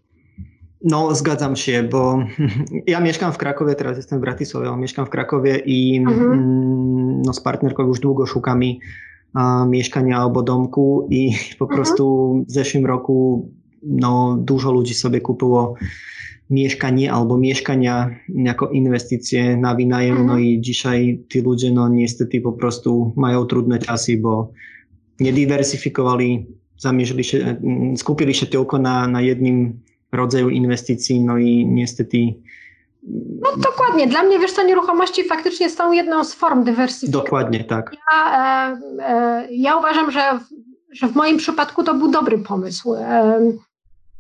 No, 0.84 1.14
zgadzam 1.14 1.56
się, 1.56 1.82
bo 1.82 2.18
ja 2.86 3.00
mieszkam 3.00 3.32
w 3.32 3.38
Krakowie, 3.38 3.74
teraz 3.74 3.96
jestem 3.96 4.18
w 4.18 4.22
Bratysławie, 4.22 4.76
mieszkam 4.76 5.06
w 5.06 5.10
Krakowie 5.10 5.58
i 5.58 5.98
mhm. 5.98 6.32
Mm, 6.32 7.22
no, 7.22 7.32
z 7.32 7.40
partnerką 7.40 7.86
już 7.86 8.00
długo 8.00 8.26
szukamy 8.26 8.74
a, 9.34 9.66
mieszkania 9.66 10.18
albo 10.18 10.42
domku 10.42 11.08
i 11.10 11.32
po 11.58 11.64
mhm. 11.64 11.76
prostu 11.76 12.34
w 12.48 12.52
zeszłym 12.52 12.86
roku 12.86 13.48
no, 13.82 14.38
dużo 14.40 14.72
ludzi 14.72 14.94
sobie 14.94 15.20
kupiło 15.20 15.74
mieszkanie 16.50 17.12
albo 17.12 17.38
mieszkania 17.38 18.10
jako 18.28 18.68
inwestycje 18.68 19.56
na 19.56 19.74
wynajem, 19.74 20.14
no 20.14 20.20
mhm. 20.20 20.38
no 20.38 20.44
i 20.44 20.60
dzisiaj 20.60 21.24
ci 21.32 21.40
ludzie 21.40 21.72
no 21.72 21.88
niestety 21.88 22.40
po 22.40 22.52
prostu 22.52 23.12
mają 23.16 23.44
trudne 23.44 23.78
czasy, 23.78 24.18
bo 24.18 24.50
nie 25.20 25.32
dywersyfikowali 25.32 26.46
zamierzyli 26.76 27.24
się, 27.24 27.56
skupili 27.96 28.34
się 28.34 28.46
tylko 28.46 28.78
na, 28.78 29.08
na 29.08 29.22
jednym 29.22 29.80
rodzaju 30.14 30.48
inwestycji, 30.48 31.20
no 31.20 31.38
i 31.38 31.66
niestety 31.66 32.34
no 33.40 33.56
dokładnie. 33.56 34.06
Dla 34.06 34.22
mnie, 34.22 34.38
wiesz 34.38 34.52
co, 34.52 34.62
nieruchomości 34.62 35.24
faktycznie 35.24 35.70
są 35.70 35.92
jedną 35.92 36.24
z 36.24 36.34
form 36.34 36.64
dywersyfikacji. 36.64 37.24
Dokładnie, 37.24 37.64
tak. 37.64 37.96
Ja, 38.12 38.72
e, 38.72 38.78
e, 39.08 39.48
ja 39.50 39.76
uważam, 39.76 40.10
że, 40.10 40.38
że 40.92 41.08
w 41.08 41.14
moim 41.14 41.36
przypadku 41.36 41.82
to 41.82 41.94
był 41.94 42.10
dobry 42.10 42.38
pomysł. 42.38 42.94
E, 42.94 43.40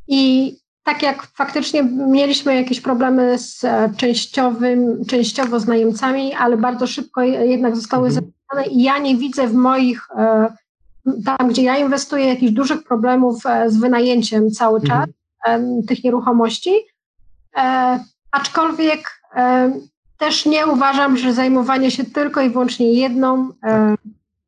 I 0.08 0.52
tak 0.84 1.02
jak 1.02 1.22
faktycznie 1.22 1.82
mieliśmy 2.08 2.54
jakieś 2.54 2.80
problemy 2.80 3.38
z 3.38 3.64
e, 3.64 3.92
częściowym, 3.96 5.04
częściowo 5.04 5.60
z 5.60 5.66
najemcami, 5.66 6.34
ale 6.34 6.56
bardzo 6.56 6.86
szybko 6.86 7.22
jednak 7.22 7.76
zostały 7.76 8.08
mhm. 8.08 8.70
i 8.70 8.82
ja 8.82 8.98
nie 8.98 9.16
widzę 9.16 9.46
w 9.46 9.54
moich 9.54 10.08
e, 10.18 10.52
tam, 11.24 11.48
gdzie 11.48 11.62
ja 11.62 11.76
inwestuję, 11.76 12.26
jakichś 12.26 12.52
dużych 12.52 12.84
problemów 12.84 13.46
e, 13.46 13.70
z 13.70 13.76
wynajęciem 13.76 14.50
cały 14.50 14.80
mhm. 14.80 14.88
czas 14.88 15.08
mhm. 15.08 15.23
Tych 15.88 16.04
nieruchomości. 16.04 16.70
E, 17.56 18.04
aczkolwiek 18.30 19.20
też 20.18 20.46
nie 20.46 20.66
uważam, 20.66 21.16
że 21.16 21.32
zajmowanie 21.32 21.90
się 21.90 22.04
tylko 22.04 22.40
i 22.40 22.50
wyłącznie 22.50 22.92
jedną 22.92 23.52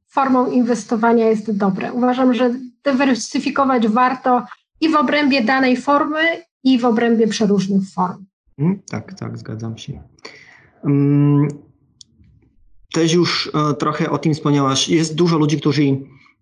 formą 0.09 0.51
inwestowania 0.51 1.29
jest 1.29 1.57
dobre. 1.57 1.93
Uważam, 1.93 2.35
że 2.35 2.55
dywersyfikować 2.85 3.89
warto 3.89 4.43
i 4.81 4.89
w 4.89 4.95
obrębie 4.95 5.45
danej 5.45 5.77
formy, 5.77 6.23
i 6.65 6.79
w 6.79 6.85
obrębie 6.85 7.29
przeróżnych 7.29 7.83
form. 7.95 8.25
Mhm, 8.59 8.83
tak, 8.91 9.15
tak, 9.15 9.39
zgadzam 9.39 9.79
się. 9.79 10.03
Um, 10.85 11.49
też 12.93 13.13
już 13.13 13.53
trochę 13.79 14.11
o 14.11 14.19
tym 14.19 14.35
wspomniałaś. 14.35 14.89
Jest 14.89 15.15
dużo 15.15 15.39
ludzi, 15.39 15.61
którzy 15.61 15.83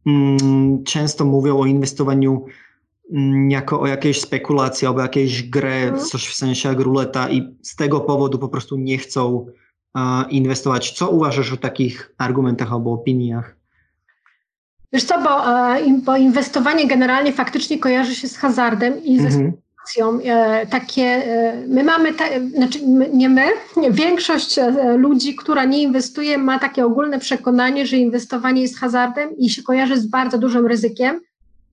Mm, 0.06 0.84
często 0.84 1.24
mówią 1.24 1.58
o 1.58 1.66
inwestowaniu 1.66 2.32
mm, 2.32 2.54
jako 3.48 3.80
o 3.80 3.86
jakiejś 3.86 4.20
spekulacji 4.20 4.86
albo 4.86 5.00
jakiejś 5.00 5.50
grę, 5.50 5.82
mhm. 5.82 6.04
coś 6.04 6.28
w 6.28 6.34
sensie 6.34 6.68
jak 6.68 6.78
ruleta 6.78 7.30
i 7.30 7.56
z 7.62 7.76
tego 7.76 8.00
powodu 8.00 8.38
po 8.38 8.48
prostu 8.48 8.76
nie 8.76 8.98
chcą 8.98 9.46
inwestować. 10.30 10.90
Co 10.90 11.10
uważasz 11.10 11.52
o 11.52 11.56
takich 11.56 12.14
argumentach 12.18 12.72
albo 12.72 12.92
opiniach? 12.92 13.56
Wiesz 14.94 15.04
co, 15.04 15.22
bo, 15.22 15.54
e, 15.76 16.00
bo 16.04 16.16
inwestowanie 16.16 16.86
generalnie 16.86 17.32
faktycznie 17.32 17.78
kojarzy 17.78 18.14
się 18.14 18.28
z 18.28 18.36
hazardem 18.36 19.04
i 19.04 19.20
ze 19.20 19.26
mhm. 19.26 19.44
motywacją. 19.44 20.32
E, 20.34 20.66
takie, 20.66 21.02
e, 21.02 21.66
my 21.68 21.84
mamy, 21.84 22.14
te, 22.14 22.48
znaczy 22.48 22.78
nie 23.12 23.28
my, 23.28 23.46
większość 23.90 24.58
ludzi, 24.96 25.36
która 25.36 25.64
nie 25.64 25.82
inwestuje, 25.82 26.38
ma 26.38 26.58
takie 26.58 26.86
ogólne 26.86 27.18
przekonanie, 27.18 27.86
że 27.86 27.96
inwestowanie 27.96 28.62
jest 28.62 28.78
hazardem 28.78 29.36
i 29.36 29.50
się 29.50 29.62
kojarzy 29.62 30.00
z 30.00 30.06
bardzo 30.06 30.38
dużym 30.38 30.66
ryzykiem. 30.66 31.20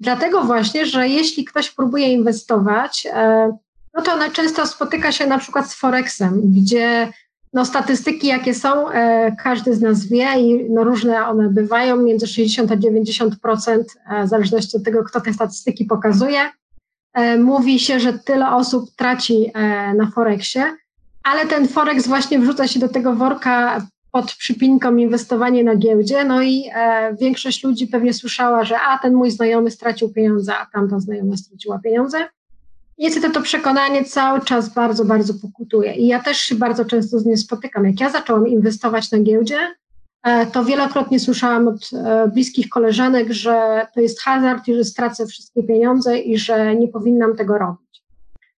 Dlatego 0.01 0.43
właśnie, 0.43 0.85
że 0.85 1.07
jeśli 1.07 1.45
ktoś 1.45 1.71
próbuje 1.71 2.13
inwestować, 2.13 3.07
no 3.93 4.01
to 4.01 4.13
ona 4.13 4.29
często 4.29 4.67
spotyka 4.67 5.11
się 5.11 5.27
na 5.27 5.37
przykład 5.37 5.71
z 5.71 5.75
Forexem, 5.75 6.41
gdzie 6.51 7.13
no, 7.53 7.65
statystyki, 7.65 8.27
jakie 8.27 8.53
są, 8.53 8.89
e, 8.89 9.35
każdy 9.43 9.75
z 9.75 9.81
nas 9.81 10.05
wie 10.05 10.27
i 10.39 10.69
no, 10.69 10.83
różne 10.83 11.27
one 11.27 11.49
bywają, 11.49 11.97
między 11.97 12.27
60 12.27 12.71
a 12.71 12.75
90%, 12.75 13.83
e, 14.09 14.25
w 14.25 14.29
zależności 14.29 14.77
od 14.77 14.83
tego, 14.83 15.03
kto 15.03 15.21
te 15.21 15.33
statystyki 15.33 15.85
pokazuje. 15.85 16.49
E, 17.13 17.37
mówi 17.37 17.79
się, 17.79 17.99
że 17.99 18.13
tyle 18.13 18.49
osób 18.49 18.91
traci 18.95 19.51
e, 19.53 19.93
na 19.93 20.11
Forexie, 20.11 20.77
ale 21.23 21.45
ten 21.45 21.67
Forex 21.67 22.07
właśnie 22.07 22.39
wrzuca 22.39 22.67
się 22.67 22.79
do 22.79 22.89
tego 22.89 23.15
worka 23.15 23.81
pod 24.11 24.35
przypinką 24.35 24.95
inwestowanie 24.95 25.63
na 25.63 25.75
giełdzie, 25.75 26.23
no 26.23 26.41
i 26.41 26.69
e, 26.73 27.15
większość 27.15 27.63
ludzi 27.63 27.87
pewnie 27.87 28.13
słyszała, 28.13 28.65
że 28.65 28.79
a 28.79 28.97
ten 28.97 29.13
mój 29.13 29.31
znajomy 29.31 29.71
stracił 29.71 30.09
pieniądze, 30.13 30.57
a 30.57 30.65
tamta 30.65 30.99
znajoma 30.99 31.37
straciła 31.37 31.79
pieniądze. 31.79 32.27
Niestety 32.97 33.29
to 33.29 33.41
przekonanie 33.41 34.03
cały 34.03 34.41
czas 34.41 34.73
bardzo, 34.73 35.05
bardzo 35.05 35.33
pokutuje. 35.33 35.95
I 35.95 36.07
ja 36.07 36.19
też 36.23 36.37
się 36.37 36.55
bardzo 36.55 36.85
często 36.85 37.19
z 37.19 37.25
nim 37.25 37.37
spotykam. 37.37 37.85
Jak 37.85 37.99
ja 37.99 38.09
zaczęłam 38.09 38.47
inwestować 38.47 39.11
na 39.11 39.19
giełdzie, 39.19 39.57
e, 40.23 40.45
to 40.45 40.65
wielokrotnie 40.65 41.19
słyszałam 41.19 41.67
od 41.67 41.89
e, 41.93 42.27
bliskich 42.27 42.69
koleżanek, 42.69 43.31
że 43.31 43.87
to 43.93 44.01
jest 44.01 44.21
hazard 44.21 44.67
i 44.67 44.73
że 44.73 44.83
stracę 44.83 45.25
wszystkie 45.25 45.63
pieniądze 45.63 46.19
i 46.19 46.37
że 46.37 46.75
nie 46.75 46.87
powinnam 46.87 47.35
tego 47.35 47.57
robić. 47.57 48.03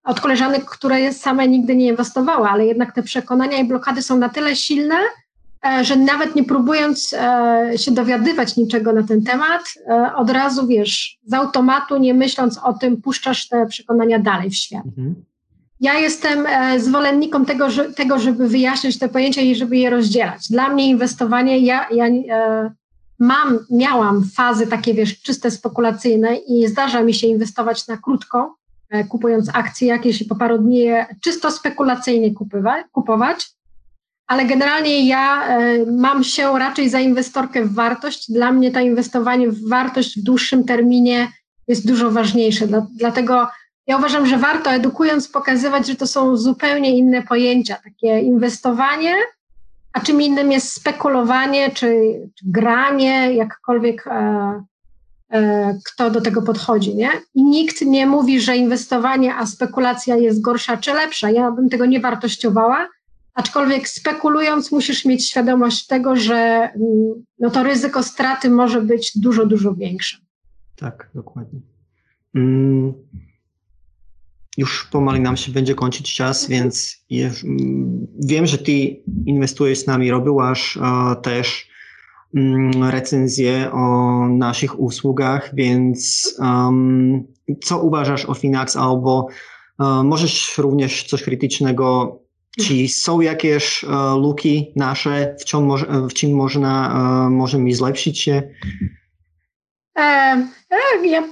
Od 0.03 0.21
koleżanek, 0.21 0.65
które 0.65 1.13
same 1.13 1.47
nigdy 1.47 1.75
nie 1.75 1.87
inwestowały, 1.87 2.47
ale 2.47 2.65
jednak 2.65 2.95
te 2.95 3.03
przekonania 3.03 3.57
i 3.57 3.67
blokady 3.67 4.01
są 4.01 4.17
na 4.17 4.29
tyle 4.29 4.55
silne, 4.55 4.95
że 5.81 5.95
nawet 5.95 6.35
nie 6.35 6.43
próbując 6.43 7.13
e, 7.13 7.71
się 7.77 7.91
dowiadywać 7.91 8.57
niczego 8.57 8.93
na 8.93 9.03
ten 9.03 9.23
temat, 9.23 9.61
e, 9.87 10.15
od 10.15 10.29
razu 10.29 10.67
wiesz, 10.67 11.19
z 11.25 11.33
automatu, 11.33 11.97
nie 11.97 12.13
myśląc 12.13 12.59
o 12.63 12.73
tym, 12.73 13.01
puszczasz 13.01 13.47
te 13.47 13.65
przekonania 13.65 14.19
dalej 14.19 14.49
w 14.49 14.55
świat. 14.55 14.85
Mhm. 14.85 15.15
Ja 15.79 15.93
jestem 15.93 16.47
zwolennikiem 16.77 17.45
tego, 17.45 17.69
że, 17.69 17.93
tego, 17.93 18.19
żeby 18.19 18.47
wyjaśnić 18.47 18.99
te 18.99 19.09
pojęcia 19.09 19.41
i 19.41 19.55
żeby 19.55 19.77
je 19.77 19.89
rozdzielać. 19.89 20.49
Dla 20.49 20.69
mnie 20.69 20.89
inwestowanie, 20.89 21.59
ja, 21.59 21.87
ja 21.91 22.05
mam, 23.19 23.59
miałam 23.71 24.23
fazy 24.35 24.67
takie, 24.67 24.93
wiesz, 24.93 25.21
czyste 25.21 25.51
spekulacyjne 25.51 26.35
i 26.35 26.67
zdarza 26.67 27.03
mi 27.03 27.13
się 27.13 27.27
inwestować 27.27 27.87
na 27.87 27.97
krótko, 27.97 28.55
kupując 29.09 29.49
akcje 29.53 29.87
jakieś 29.87 30.21
i 30.21 30.25
po 30.25 30.35
paru 30.35 30.57
dni 30.57 30.77
je 30.77 31.05
czysto 31.21 31.51
spekulacyjnie 31.51 32.33
kupować 32.91 33.53
ale 34.27 34.45
generalnie 34.45 35.07
ja 35.07 35.47
e, 35.47 35.85
mam 35.91 36.23
się 36.23 36.59
raczej 36.59 36.89
za 36.89 36.99
inwestorkę 36.99 37.65
w 37.65 37.73
wartość. 37.73 38.31
Dla 38.31 38.51
mnie 38.51 38.71
to 38.71 38.79
inwestowanie 38.79 39.49
w 39.49 39.69
wartość 39.69 40.19
w 40.19 40.23
dłuższym 40.23 40.63
terminie 40.63 41.27
jest 41.67 41.87
dużo 41.87 42.11
ważniejsze. 42.11 42.67
Dlatego 42.95 43.47
ja 43.87 43.97
uważam, 43.97 44.25
że 44.25 44.37
warto 44.37 44.71
edukując 44.71 45.27
pokazywać, 45.27 45.87
że 45.87 45.95
to 45.95 46.07
są 46.07 46.37
zupełnie 46.37 46.97
inne 46.97 47.21
pojęcia. 47.21 47.77
Takie 47.83 48.19
inwestowanie, 48.19 49.15
a 49.93 49.99
czym 49.99 50.21
innym 50.21 50.51
jest 50.51 50.73
spekulowanie 50.73 51.71
czy, 51.71 51.87
czy 52.35 52.45
granie, 52.45 53.33
jakkolwiek 53.33 54.07
e, 54.07 54.63
e, 55.33 55.77
kto 55.85 56.09
do 56.09 56.21
tego 56.21 56.41
podchodzi. 56.41 56.95
Nie? 56.95 57.09
I 57.35 57.43
nikt 57.43 57.81
nie 57.81 58.07
mówi, 58.07 58.41
że 58.41 58.57
inwestowanie, 58.57 59.35
a 59.35 59.45
spekulacja 59.45 60.15
jest 60.15 60.41
gorsza 60.41 60.77
czy 60.77 60.93
lepsza. 60.93 61.29
Ja 61.29 61.51
bym 61.51 61.69
tego 61.69 61.85
nie 61.85 61.99
wartościowała 61.99 62.87
Aczkolwiek 63.33 63.89
spekulując, 63.89 64.71
musisz 64.71 65.05
mieć 65.05 65.29
świadomość 65.29 65.87
tego, 65.87 66.15
że 66.15 66.35
mm, 66.35 67.25
no 67.39 67.49
to 67.49 67.63
ryzyko 67.63 68.03
straty 68.03 68.49
może 68.49 68.81
być 68.81 69.17
dużo, 69.17 69.45
dużo 69.45 69.73
większe. 69.75 70.17
Tak, 70.75 71.09
dokładnie. 71.15 71.59
Mm, 72.35 72.93
już 74.57 74.87
pomali 74.91 75.19
nam 75.19 75.37
się 75.37 75.51
będzie 75.51 75.75
kończyć 75.75 76.15
czas, 76.15 76.47
więc 76.47 77.05
mm, 77.11 78.07
wiem, 78.19 78.45
że 78.45 78.57
ty 78.57 78.71
inwestujesz 79.25 79.79
z 79.79 79.87
nami, 79.87 80.11
robiłaś 80.11 80.77
też 81.21 81.73
recenzję 82.81 83.71
o 83.71 84.27
naszych 84.27 84.79
usługach, 84.79 85.55
więc 85.55 86.27
um, 86.39 87.27
co 87.63 87.81
uważasz 87.81 88.25
o 88.25 88.33
Finax 88.33 88.75
albo 88.75 89.27
uh, 89.79 90.03
możesz 90.03 90.57
również 90.57 91.03
coś 91.03 91.23
krytycznego 91.23 92.19
czy 92.59 92.87
są 92.87 93.21
jakieś 93.21 93.83
uh, 93.83 93.91
luki 94.21 94.71
nasze, 94.75 95.35
w 95.39 95.45
czym, 95.45 95.69
w 96.09 96.13
czym 96.13 96.31
można, 96.35 96.87
uh, 96.87 97.31
możemy 97.31 97.75
zlepszyć 97.75 98.19
się? 98.19 98.43
E, 99.99 100.47
ja 101.03 101.23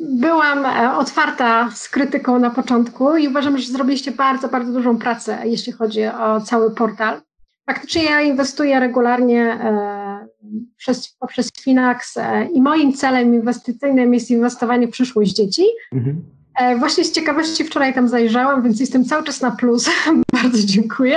byłam 0.00 0.66
otwarta 0.98 1.70
z 1.74 1.88
krytyką 1.88 2.38
na 2.38 2.50
początku 2.50 3.16
i 3.16 3.28
uważam, 3.28 3.58
że 3.58 3.72
zrobiliście 3.72 4.12
bardzo, 4.12 4.48
bardzo 4.48 4.72
dużą 4.72 4.98
pracę, 4.98 5.38
jeśli 5.44 5.72
chodzi 5.72 6.06
o 6.06 6.40
cały 6.40 6.74
portal. 6.74 7.20
Faktycznie 7.66 8.04
ja 8.04 8.20
inwestuję 8.20 8.80
regularnie 8.80 9.42
e, 9.44 10.28
przez, 10.76 11.08
poprzez 11.08 11.50
Finax 11.60 12.16
e, 12.16 12.48
i 12.54 12.62
moim 12.62 12.92
celem 12.92 13.34
inwestycyjnym 13.34 14.14
jest 14.14 14.30
inwestowanie 14.30 14.88
w 14.88 14.90
przyszłość 14.90 15.32
dzieci. 15.32 15.62
Mhm. 15.92 16.24
E, 16.54 16.76
właśnie 16.76 17.04
z 17.04 17.12
ciekawości 17.12 17.64
wczoraj 17.64 17.94
tam 17.94 18.08
zajrzałam, 18.08 18.62
więc 18.62 18.80
jestem 18.80 19.04
cały 19.04 19.24
czas 19.24 19.40
na 19.40 19.50
plus. 19.50 19.90
Bardzo 20.42 20.58
dziękuję. 20.66 21.16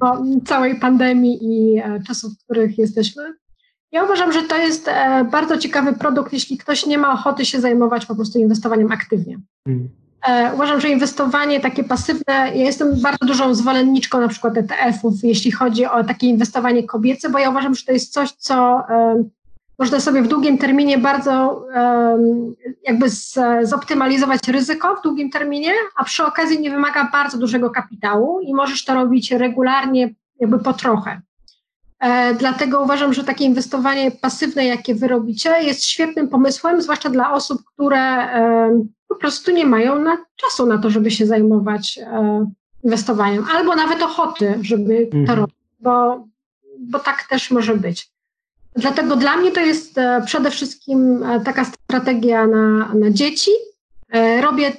Po 0.00 0.22
całej 0.44 0.80
pandemii 0.80 1.38
i 1.42 1.78
e, 1.78 2.02
czasów, 2.06 2.32
w 2.32 2.44
których 2.44 2.78
jesteśmy. 2.78 3.22
Ja 3.92 4.04
uważam, 4.04 4.32
że 4.32 4.42
to 4.42 4.56
jest 4.56 4.88
e, 4.88 5.24
bardzo 5.24 5.58
ciekawy 5.58 5.92
produkt, 5.92 6.32
jeśli 6.32 6.58
ktoś 6.58 6.86
nie 6.86 6.98
ma 6.98 7.12
ochoty 7.12 7.44
się 7.44 7.60
zajmować 7.60 8.06
po 8.06 8.14
prostu 8.14 8.38
inwestowaniem 8.38 8.92
aktywnie. 8.92 9.40
Mm. 9.66 9.88
Uważam, 10.54 10.80
że 10.80 10.88
inwestowanie 10.88 11.60
takie 11.60 11.84
pasywne, 11.84 12.22
ja 12.28 12.52
jestem 12.52 13.00
bardzo 13.00 13.26
dużą 13.26 13.54
zwolenniczką 13.54 14.20
na 14.20 14.28
przykład 14.28 14.56
ETF-ów, 14.56 15.14
jeśli 15.22 15.52
chodzi 15.52 15.86
o 15.86 16.04
takie 16.04 16.26
inwestowanie 16.26 16.82
kobiece, 16.82 17.30
bo 17.30 17.38
ja 17.38 17.50
uważam, 17.50 17.74
że 17.74 17.84
to 17.84 17.92
jest 17.92 18.12
coś, 18.12 18.32
co 18.32 18.82
można 19.82 20.00
sobie 20.00 20.22
w 20.22 20.28
długim 20.28 20.58
terminie 20.58 20.98
bardzo 20.98 21.66
jakby 22.82 23.06
zoptymalizować 23.62 24.48
ryzyko 24.48 24.96
w 24.96 25.02
długim 25.02 25.30
terminie, 25.30 25.72
a 25.96 26.04
przy 26.04 26.24
okazji 26.24 26.60
nie 26.60 26.70
wymaga 26.70 27.08
bardzo 27.12 27.38
dużego 27.38 27.70
kapitału 27.70 28.40
i 28.40 28.54
możesz 28.54 28.84
to 28.84 28.94
robić 28.94 29.30
regularnie, 29.30 30.14
jakby 30.40 30.58
po 30.58 30.72
trochę. 30.72 31.20
E, 32.00 32.34
dlatego 32.34 32.80
uważam, 32.80 33.14
że 33.14 33.24
takie 33.24 33.44
inwestowanie 33.44 34.10
pasywne, 34.10 34.66
jakie 34.66 34.94
wy 34.94 35.08
robicie, 35.08 35.50
jest 35.62 35.84
świetnym 35.84 36.28
pomysłem, 36.28 36.82
zwłaszcza 36.82 37.10
dla 37.10 37.32
osób, 37.32 37.62
które 37.74 38.28
po 39.08 39.14
prostu 39.14 39.52
nie 39.52 39.66
mają 39.66 39.98
na, 39.98 40.16
czasu 40.36 40.66
na 40.66 40.78
to, 40.78 40.90
żeby 40.90 41.10
się 41.10 41.26
zajmować 41.26 41.98
e, 41.98 42.46
inwestowaniem, 42.84 43.44
albo 43.56 43.76
nawet 43.76 44.02
ochoty, 44.02 44.58
żeby 44.60 45.06
to 45.06 45.16
mhm. 45.16 45.38
robić, 45.38 45.56
bo, 45.80 46.26
bo 46.80 46.98
tak 46.98 47.22
też 47.28 47.50
może 47.50 47.76
być. 47.76 48.11
Dlatego 48.76 49.16
dla 49.16 49.36
mnie 49.36 49.52
to 49.52 49.60
jest 49.60 49.98
e, 49.98 50.22
przede 50.26 50.50
wszystkim 50.50 51.22
e, 51.22 51.40
taka 51.40 51.64
strategia 51.64 52.46
na, 52.46 52.94
na 52.94 53.10
dzieci. 53.10 53.50
E, 54.12 54.40
robię, 54.40 54.72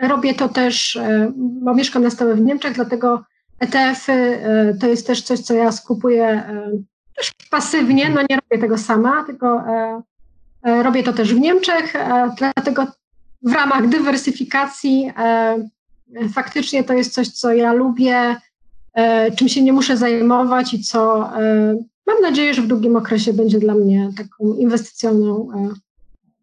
robię 0.00 0.34
to 0.34 0.48
też, 0.48 0.98
bo 1.36 1.74
mieszkam 1.74 2.02
na 2.02 2.10
stałe 2.10 2.34
w 2.34 2.40
Niemczech, 2.40 2.74
dlatego 2.74 3.24
ETF-y 3.60 4.38
to 4.80 4.86
jest 4.86 5.06
też 5.06 5.22
coś, 5.22 5.40
co 5.40 5.54
ja 5.54 5.72
skupuję 5.72 6.42
też 7.16 7.32
pasywnie, 7.50 8.10
no 8.10 8.20
nie 8.30 8.36
robię 8.36 8.60
tego 8.60 8.78
sama, 8.78 9.24
tylko 9.24 9.64
robię 10.62 11.02
to 11.02 11.12
też 11.12 11.34
w 11.34 11.40
Niemczech, 11.40 11.94
dlatego 12.38 12.86
w 13.42 13.52
ramach 13.52 13.88
dywersyfikacji 13.88 15.12
faktycznie 16.34 16.84
to 16.84 16.94
jest 16.94 17.14
coś, 17.14 17.28
co 17.28 17.52
ja 17.52 17.72
lubię, 17.72 18.36
czym 19.36 19.48
się 19.48 19.62
nie 19.62 19.72
muszę 19.72 19.96
zajmować 19.96 20.74
i 20.74 20.82
co 20.82 21.30
mam 22.10 22.22
nadzieję, 22.22 22.54
że 22.54 22.62
w 22.62 22.66
długim 22.66 22.96
okresie 22.96 23.32
będzie 23.32 23.58
dla 23.58 23.74
mnie 23.74 24.10
taką 24.16 24.54
inwestycją 24.54 25.46
e, 25.54 25.74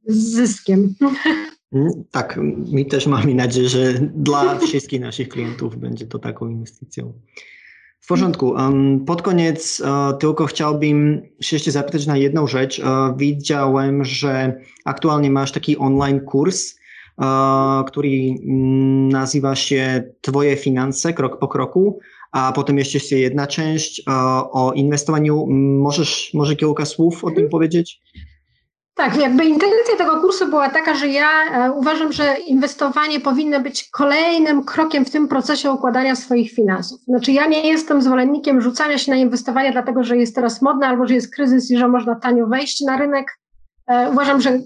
z 0.08 0.18
zyskiem. 0.18 0.94
Mm, 1.74 1.90
tak, 2.12 2.40
mi 2.72 2.86
też 2.86 3.08
mamy 3.08 3.34
nadzieję, 3.34 3.70
że 3.70 3.94
dla 4.16 4.60
wszystkich 4.60 5.02
naszych 5.02 5.30
klientów 5.30 5.78
będzie 5.78 6.06
to 6.06 6.20
taką 6.20 6.50
inwestycją. 6.50 7.14
W 8.00 8.08
porządku. 8.08 8.54
Pod 9.06 9.22
koniec 9.22 9.82
e, 9.86 10.18
tylko 10.20 10.46
chciałbym 10.46 11.22
się 11.42 11.56
jeszcze 11.56 11.72
zapytać 11.72 12.08
na 12.08 12.18
jedną 12.18 12.48
rzecz. 12.48 12.80
E, 12.80 12.84
widziałem, 13.18 14.04
że 14.04 14.62
aktualnie 14.86 15.32
masz 15.32 15.52
taki 15.52 15.78
online 15.78 16.20
kurs, 16.20 16.78
który 17.88 18.10
mm, 18.10 19.10
nazywa 19.10 19.56
się 19.56 20.04
Twoje 20.22 20.56
finanse 20.56 21.14
krok 21.14 21.40
po 21.40 21.48
kroku. 21.48 22.00
A 22.38 22.52
potem 22.52 22.78
jeszcze 22.78 22.98
jest 22.98 23.12
jedna 23.12 23.48
część 23.48 24.04
o 24.52 24.74
inwestowaniu. 24.76 25.46
Możesz 25.82 26.32
może 26.34 26.56
kilka 26.56 26.86
słów 26.86 27.24
o 27.24 27.32
tym 27.32 27.50
powiedzieć? 27.50 28.02
Tak, 28.96 29.18
jakby 29.18 29.46
intencja 29.46 29.96
tego 29.98 30.22
kursu 30.22 30.50
była 30.50 30.70
taka, 30.70 30.96
że 30.96 31.08
ja 31.08 31.30
e, 31.52 31.72
uważam, 31.72 32.14
że 32.14 32.36
inwestowanie 32.48 33.20
powinno 33.20 33.60
być 33.60 33.90
kolejnym 33.90 34.64
krokiem 34.64 35.06
w 35.06 35.10
tym 35.10 35.28
procesie 35.28 35.72
układania 35.72 36.16
swoich 36.16 36.52
finansów. 36.52 37.02
Znaczy 37.02 37.32
ja 37.32 37.48
nie 37.48 37.68
jestem 37.68 38.02
zwolennikiem 38.02 38.62
rzucania 38.62 38.98
się 38.98 39.12
na 39.12 39.18
inwestowanie 39.18 39.72
dlatego, 39.72 40.04
że 40.04 40.18
jest 40.18 40.36
teraz 40.36 40.62
modne 40.62 40.88
albo 40.88 41.08
że 41.08 41.14
jest 41.14 41.36
kryzys 41.36 41.72
i 41.72 41.78
że 41.78 41.88
można 41.88 42.16
tanio 42.16 42.48
wejść 42.48 42.82
na 42.82 42.98
rynek. 42.98 43.40
E, 43.88 44.10
uważam, 44.12 44.42
że 44.42 44.60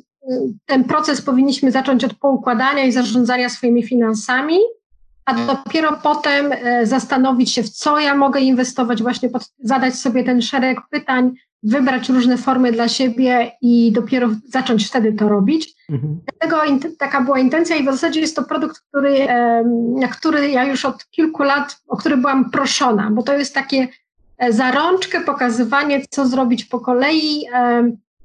ten 0.65 0.84
proces 0.84 1.21
powinniśmy 1.21 1.71
zacząć 1.71 2.03
od 2.03 2.13
poukładania 2.13 2.84
i 2.84 2.91
zarządzania 2.91 3.49
swoimi 3.49 3.84
finansami, 3.84 4.57
a 5.25 5.34
dopiero 5.34 5.99
potem 6.03 6.51
e, 6.51 6.86
zastanowić 6.86 7.53
się, 7.53 7.63
w 7.63 7.69
co 7.69 7.99
ja 7.99 8.15
mogę 8.15 8.39
inwestować, 8.39 9.03
właśnie 9.03 9.29
pod, 9.29 9.43
zadać 9.63 9.95
sobie 9.95 10.23
ten 10.23 10.41
szereg 10.41 10.79
pytań, 10.89 11.31
wybrać 11.63 12.10
różne 12.10 12.38
formy 12.38 12.71
dla 12.71 12.88
siebie 12.88 13.51
i 13.62 13.91
dopiero 13.91 14.29
zacząć 14.49 14.88
wtedy 14.88 15.13
to 15.13 15.29
robić. 15.29 15.73
Mhm. 15.89 16.19
Dlatego 16.25 16.77
taka 16.99 17.21
była 17.21 17.39
intencja 17.39 17.75
i 17.75 17.84
w 17.84 17.91
zasadzie 17.91 18.21
jest 18.21 18.36
to 18.36 18.43
produkt, 18.43 18.81
który, 18.89 19.27
na 19.99 20.07
który 20.07 20.49
ja 20.49 20.63
już 20.63 20.86
od 20.86 21.10
kilku 21.10 21.43
lat, 21.43 21.81
o 21.88 21.97
który 21.97 22.17
byłam 22.17 22.49
proszona, 22.49 23.10
bo 23.12 23.23
to 23.23 23.38
jest 23.38 23.53
takie 23.53 23.88
e, 24.38 24.53
zarączkę, 24.53 25.21
pokazywanie, 25.21 26.01
co 26.10 26.27
zrobić 26.27 26.65
po 26.65 26.79
kolei 26.79 27.45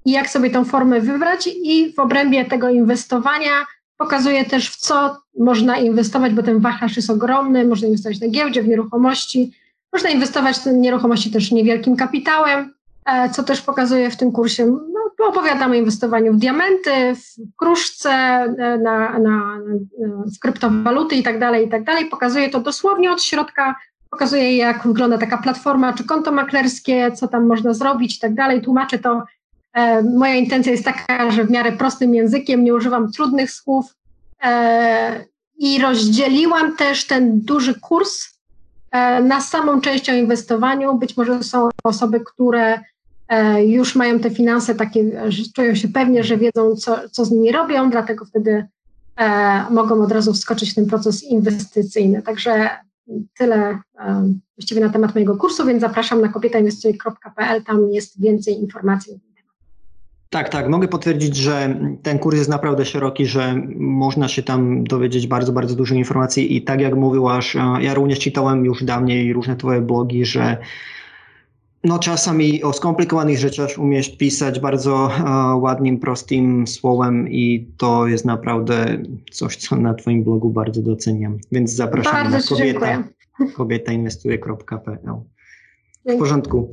i 0.05 0.13
jak 0.13 0.31
sobie 0.31 0.51
tą 0.51 0.65
formę 0.65 1.01
wybrać 1.01 1.49
i 1.63 1.93
w 1.93 1.99
obrębie 1.99 2.45
tego 2.45 2.69
inwestowania 2.69 3.51
pokazuje 3.99 4.45
też, 4.45 4.71
w 4.71 4.77
co 4.77 5.17
można 5.39 5.77
inwestować, 5.77 6.35
bo 6.35 6.43
ten 6.43 6.61
wachlarz 6.61 6.97
jest 6.97 7.11
ogromny, 7.11 7.65
można 7.65 7.89
inwestować 7.89 8.21
na 8.21 8.29
giełdzie, 8.29 8.63
w 8.63 8.69
nieruchomości, 8.69 9.53
można 9.93 10.11
inwestować 10.11 10.57
w 10.57 10.67
nieruchomości 10.67 11.31
też 11.31 11.53
niewielkim 11.53 11.97
kapitałem, 11.97 12.75
e, 13.07 13.31
co 13.31 13.43
też 13.43 13.63
pokazuje 13.63 14.11
w 14.11 14.17
tym 14.17 14.33
kursie, 14.33 14.67
no, 14.67 15.27
opowiadamy 15.29 15.77
o 15.77 15.79
inwestowaniu 15.79 16.33
w 16.33 16.39
diamenty, 16.39 17.15
w 17.15 17.57
kruszce, 17.57 18.11
e, 18.11 18.79
na, 18.79 19.19
na, 19.19 19.59
w 20.37 20.39
kryptowaluty 20.39 21.15
i 21.15 21.23
tak 21.23 21.39
dalej, 21.39 21.67
i 21.67 21.71
tak 21.71 21.85
dalej. 21.85 22.07
Pokazuje 22.07 22.51
to 22.51 22.61
dosłownie 22.61 23.13
od 23.13 23.23
środka, 23.23 23.75
pokazuje 24.11 24.57
jak 24.57 24.87
wygląda 24.87 25.19
taka 25.19 25.39
platforma 25.39 25.93
czy 25.93 26.05
konto 26.05 26.33
maklerskie, 26.33 27.13
co 27.13 27.29
tam 27.29 27.47
można 27.47 27.75
zrobić 27.75 28.17
i 28.17 28.21
tak 28.21 28.35
dalej. 28.35 28.63
Tłumaczę 28.63 28.99
to 28.99 29.23
moja 30.17 30.35
intencja 30.35 30.73
jest 30.73 30.85
taka, 30.85 31.31
że 31.31 31.45
w 31.45 31.51
miarę 31.51 31.73
prostym 31.73 32.15
językiem 32.15 32.65
nie 32.65 32.75
używam 32.75 33.13
trudnych 33.13 33.51
słów 33.51 33.95
e, 34.45 35.25
i 35.59 35.81
rozdzieliłam 35.81 36.77
też 36.77 37.07
ten 37.07 37.41
duży 37.41 37.81
kurs 37.81 38.41
e, 38.91 39.23
na 39.23 39.41
samą 39.41 39.81
część 39.81 40.11
o 40.11 40.15
inwestowaniu. 40.15 40.99
Być 40.99 41.17
może 41.17 41.43
są 41.43 41.69
osoby, 41.85 42.21
które 42.21 42.81
już 43.67 43.95
mają 43.95 44.19
te 44.19 44.31
finanse 44.31 44.75
takie, 44.75 45.31
że 45.33 45.43
czują 45.55 45.75
się 45.75 45.89
pewnie, 45.89 46.25
że 46.25 46.37
wiedzą, 46.37 46.77
co, 46.77 47.09
co 47.09 47.25
z 47.25 47.31
nimi 47.31 47.53
robią, 47.53 47.91
dlatego 47.91 48.25
wtedy 48.25 48.67
mogą 49.71 50.03
od 50.03 50.13
razu 50.13 50.33
wskoczyć 50.33 50.73
w 50.73 50.75
ten 50.75 50.87
proces 50.87 51.25
inwestycyjny. 51.25 52.23
Także 52.23 52.71
tyle 53.39 53.79
właściwie 54.57 54.81
na 54.81 54.89
temat 54.89 55.15
mojego 55.15 55.37
kursu, 55.37 55.67
więc 55.67 55.81
zapraszam 55.81 56.21
na 56.21 56.29
kobietainwestuje.pl, 56.29 57.65
tam 57.65 57.91
jest 57.91 58.21
więcej 58.21 58.61
informacji 58.61 59.21
tak, 60.31 60.49
tak. 60.49 60.69
Mogę 60.69 60.89
potwierdzić, 60.89 61.37
że 61.37 61.77
ten 62.03 62.19
kurs 62.19 62.37
jest 62.37 62.51
naprawdę 62.51 62.85
szeroki, 62.85 63.27
że 63.27 63.55
można 63.77 64.29
się 64.29 64.43
tam 64.43 64.85
dowiedzieć 64.85 65.27
bardzo, 65.27 65.53
bardzo 65.53 65.75
dużo 65.75 65.95
informacji 65.95 66.57
i 66.57 66.63
tak 66.63 66.81
jak 66.81 66.95
mówiłaś, 66.95 67.57
e, 67.57 67.61
ja 67.81 67.95
również 67.95 68.19
czytałem 68.19 68.65
już 68.65 68.85
dawniej 68.85 69.33
różne 69.33 69.57
twoje 69.57 69.81
blogi, 69.81 70.25
że 70.25 70.57
no 71.85 71.99
czasami 71.99 72.63
o 72.63 72.73
skomplikowanych 72.73 73.39
rzeczach 73.39 73.71
umiesz 73.79 74.17
pisać 74.17 74.61
bardzo 74.61 74.95
uh, 75.07 75.63
ładnym, 75.63 75.99
prostym 75.99 76.67
słowem 76.67 77.29
i 77.29 77.67
to 77.77 78.07
jest 78.07 78.25
naprawdę 78.25 79.03
coś, 79.31 79.57
co 79.57 79.77
na 79.77 79.95
twoim 79.95 80.25
blogu 80.25 80.51
bardzo 80.51 80.83
doceniam. 80.83 81.39
Więc 81.53 81.73
zapraszam 81.73 82.13
bardzo 82.13 82.37
na 82.37 82.43
kobieta, 82.43 83.05
kobietainwestuje.pl. 83.55 85.15
W 86.07 86.19
porządku. 86.19 86.71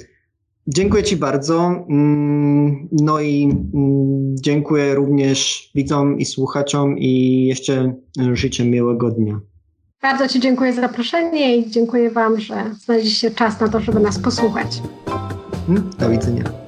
Dziękuję 0.68 1.04
Ci 1.04 1.18
bardzo. 1.18 1.86
Mm, 1.90 2.88
no 2.92 3.20
i 3.20 3.44
mm, 3.44 4.36
dziękuję 4.38 4.96
również 4.96 5.70
widzom 5.76 6.20
i 6.20 6.26
słuchaczom 6.26 6.98
i 6.98 7.46
jeszcze 7.46 7.94
życzę 8.34 8.66
miłego 8.66 9.12
dnia. 9.12 9.40
Bardzo 10.02 10.28
Ci 10.28 10.40
dziękuję 10.40 10.74
za 10.74 10.82
zaproszenie 10.82 11.58
i 11.58 11.70
dziękuję 11.70 12.12
Wam, 12.12 12.40
że 12.40 12.56
znaleźliście 12.86 13.32
czas 13.32 13.60
na 13.60 13.68
to, 13.68 13.80
żeby 13.80 14.00
nas 14.00 14.20
posłuchać. 14.20 14.82
Hmm, 15.68 15.90
do 16.00 16.10
widzenia. 16.10 16.63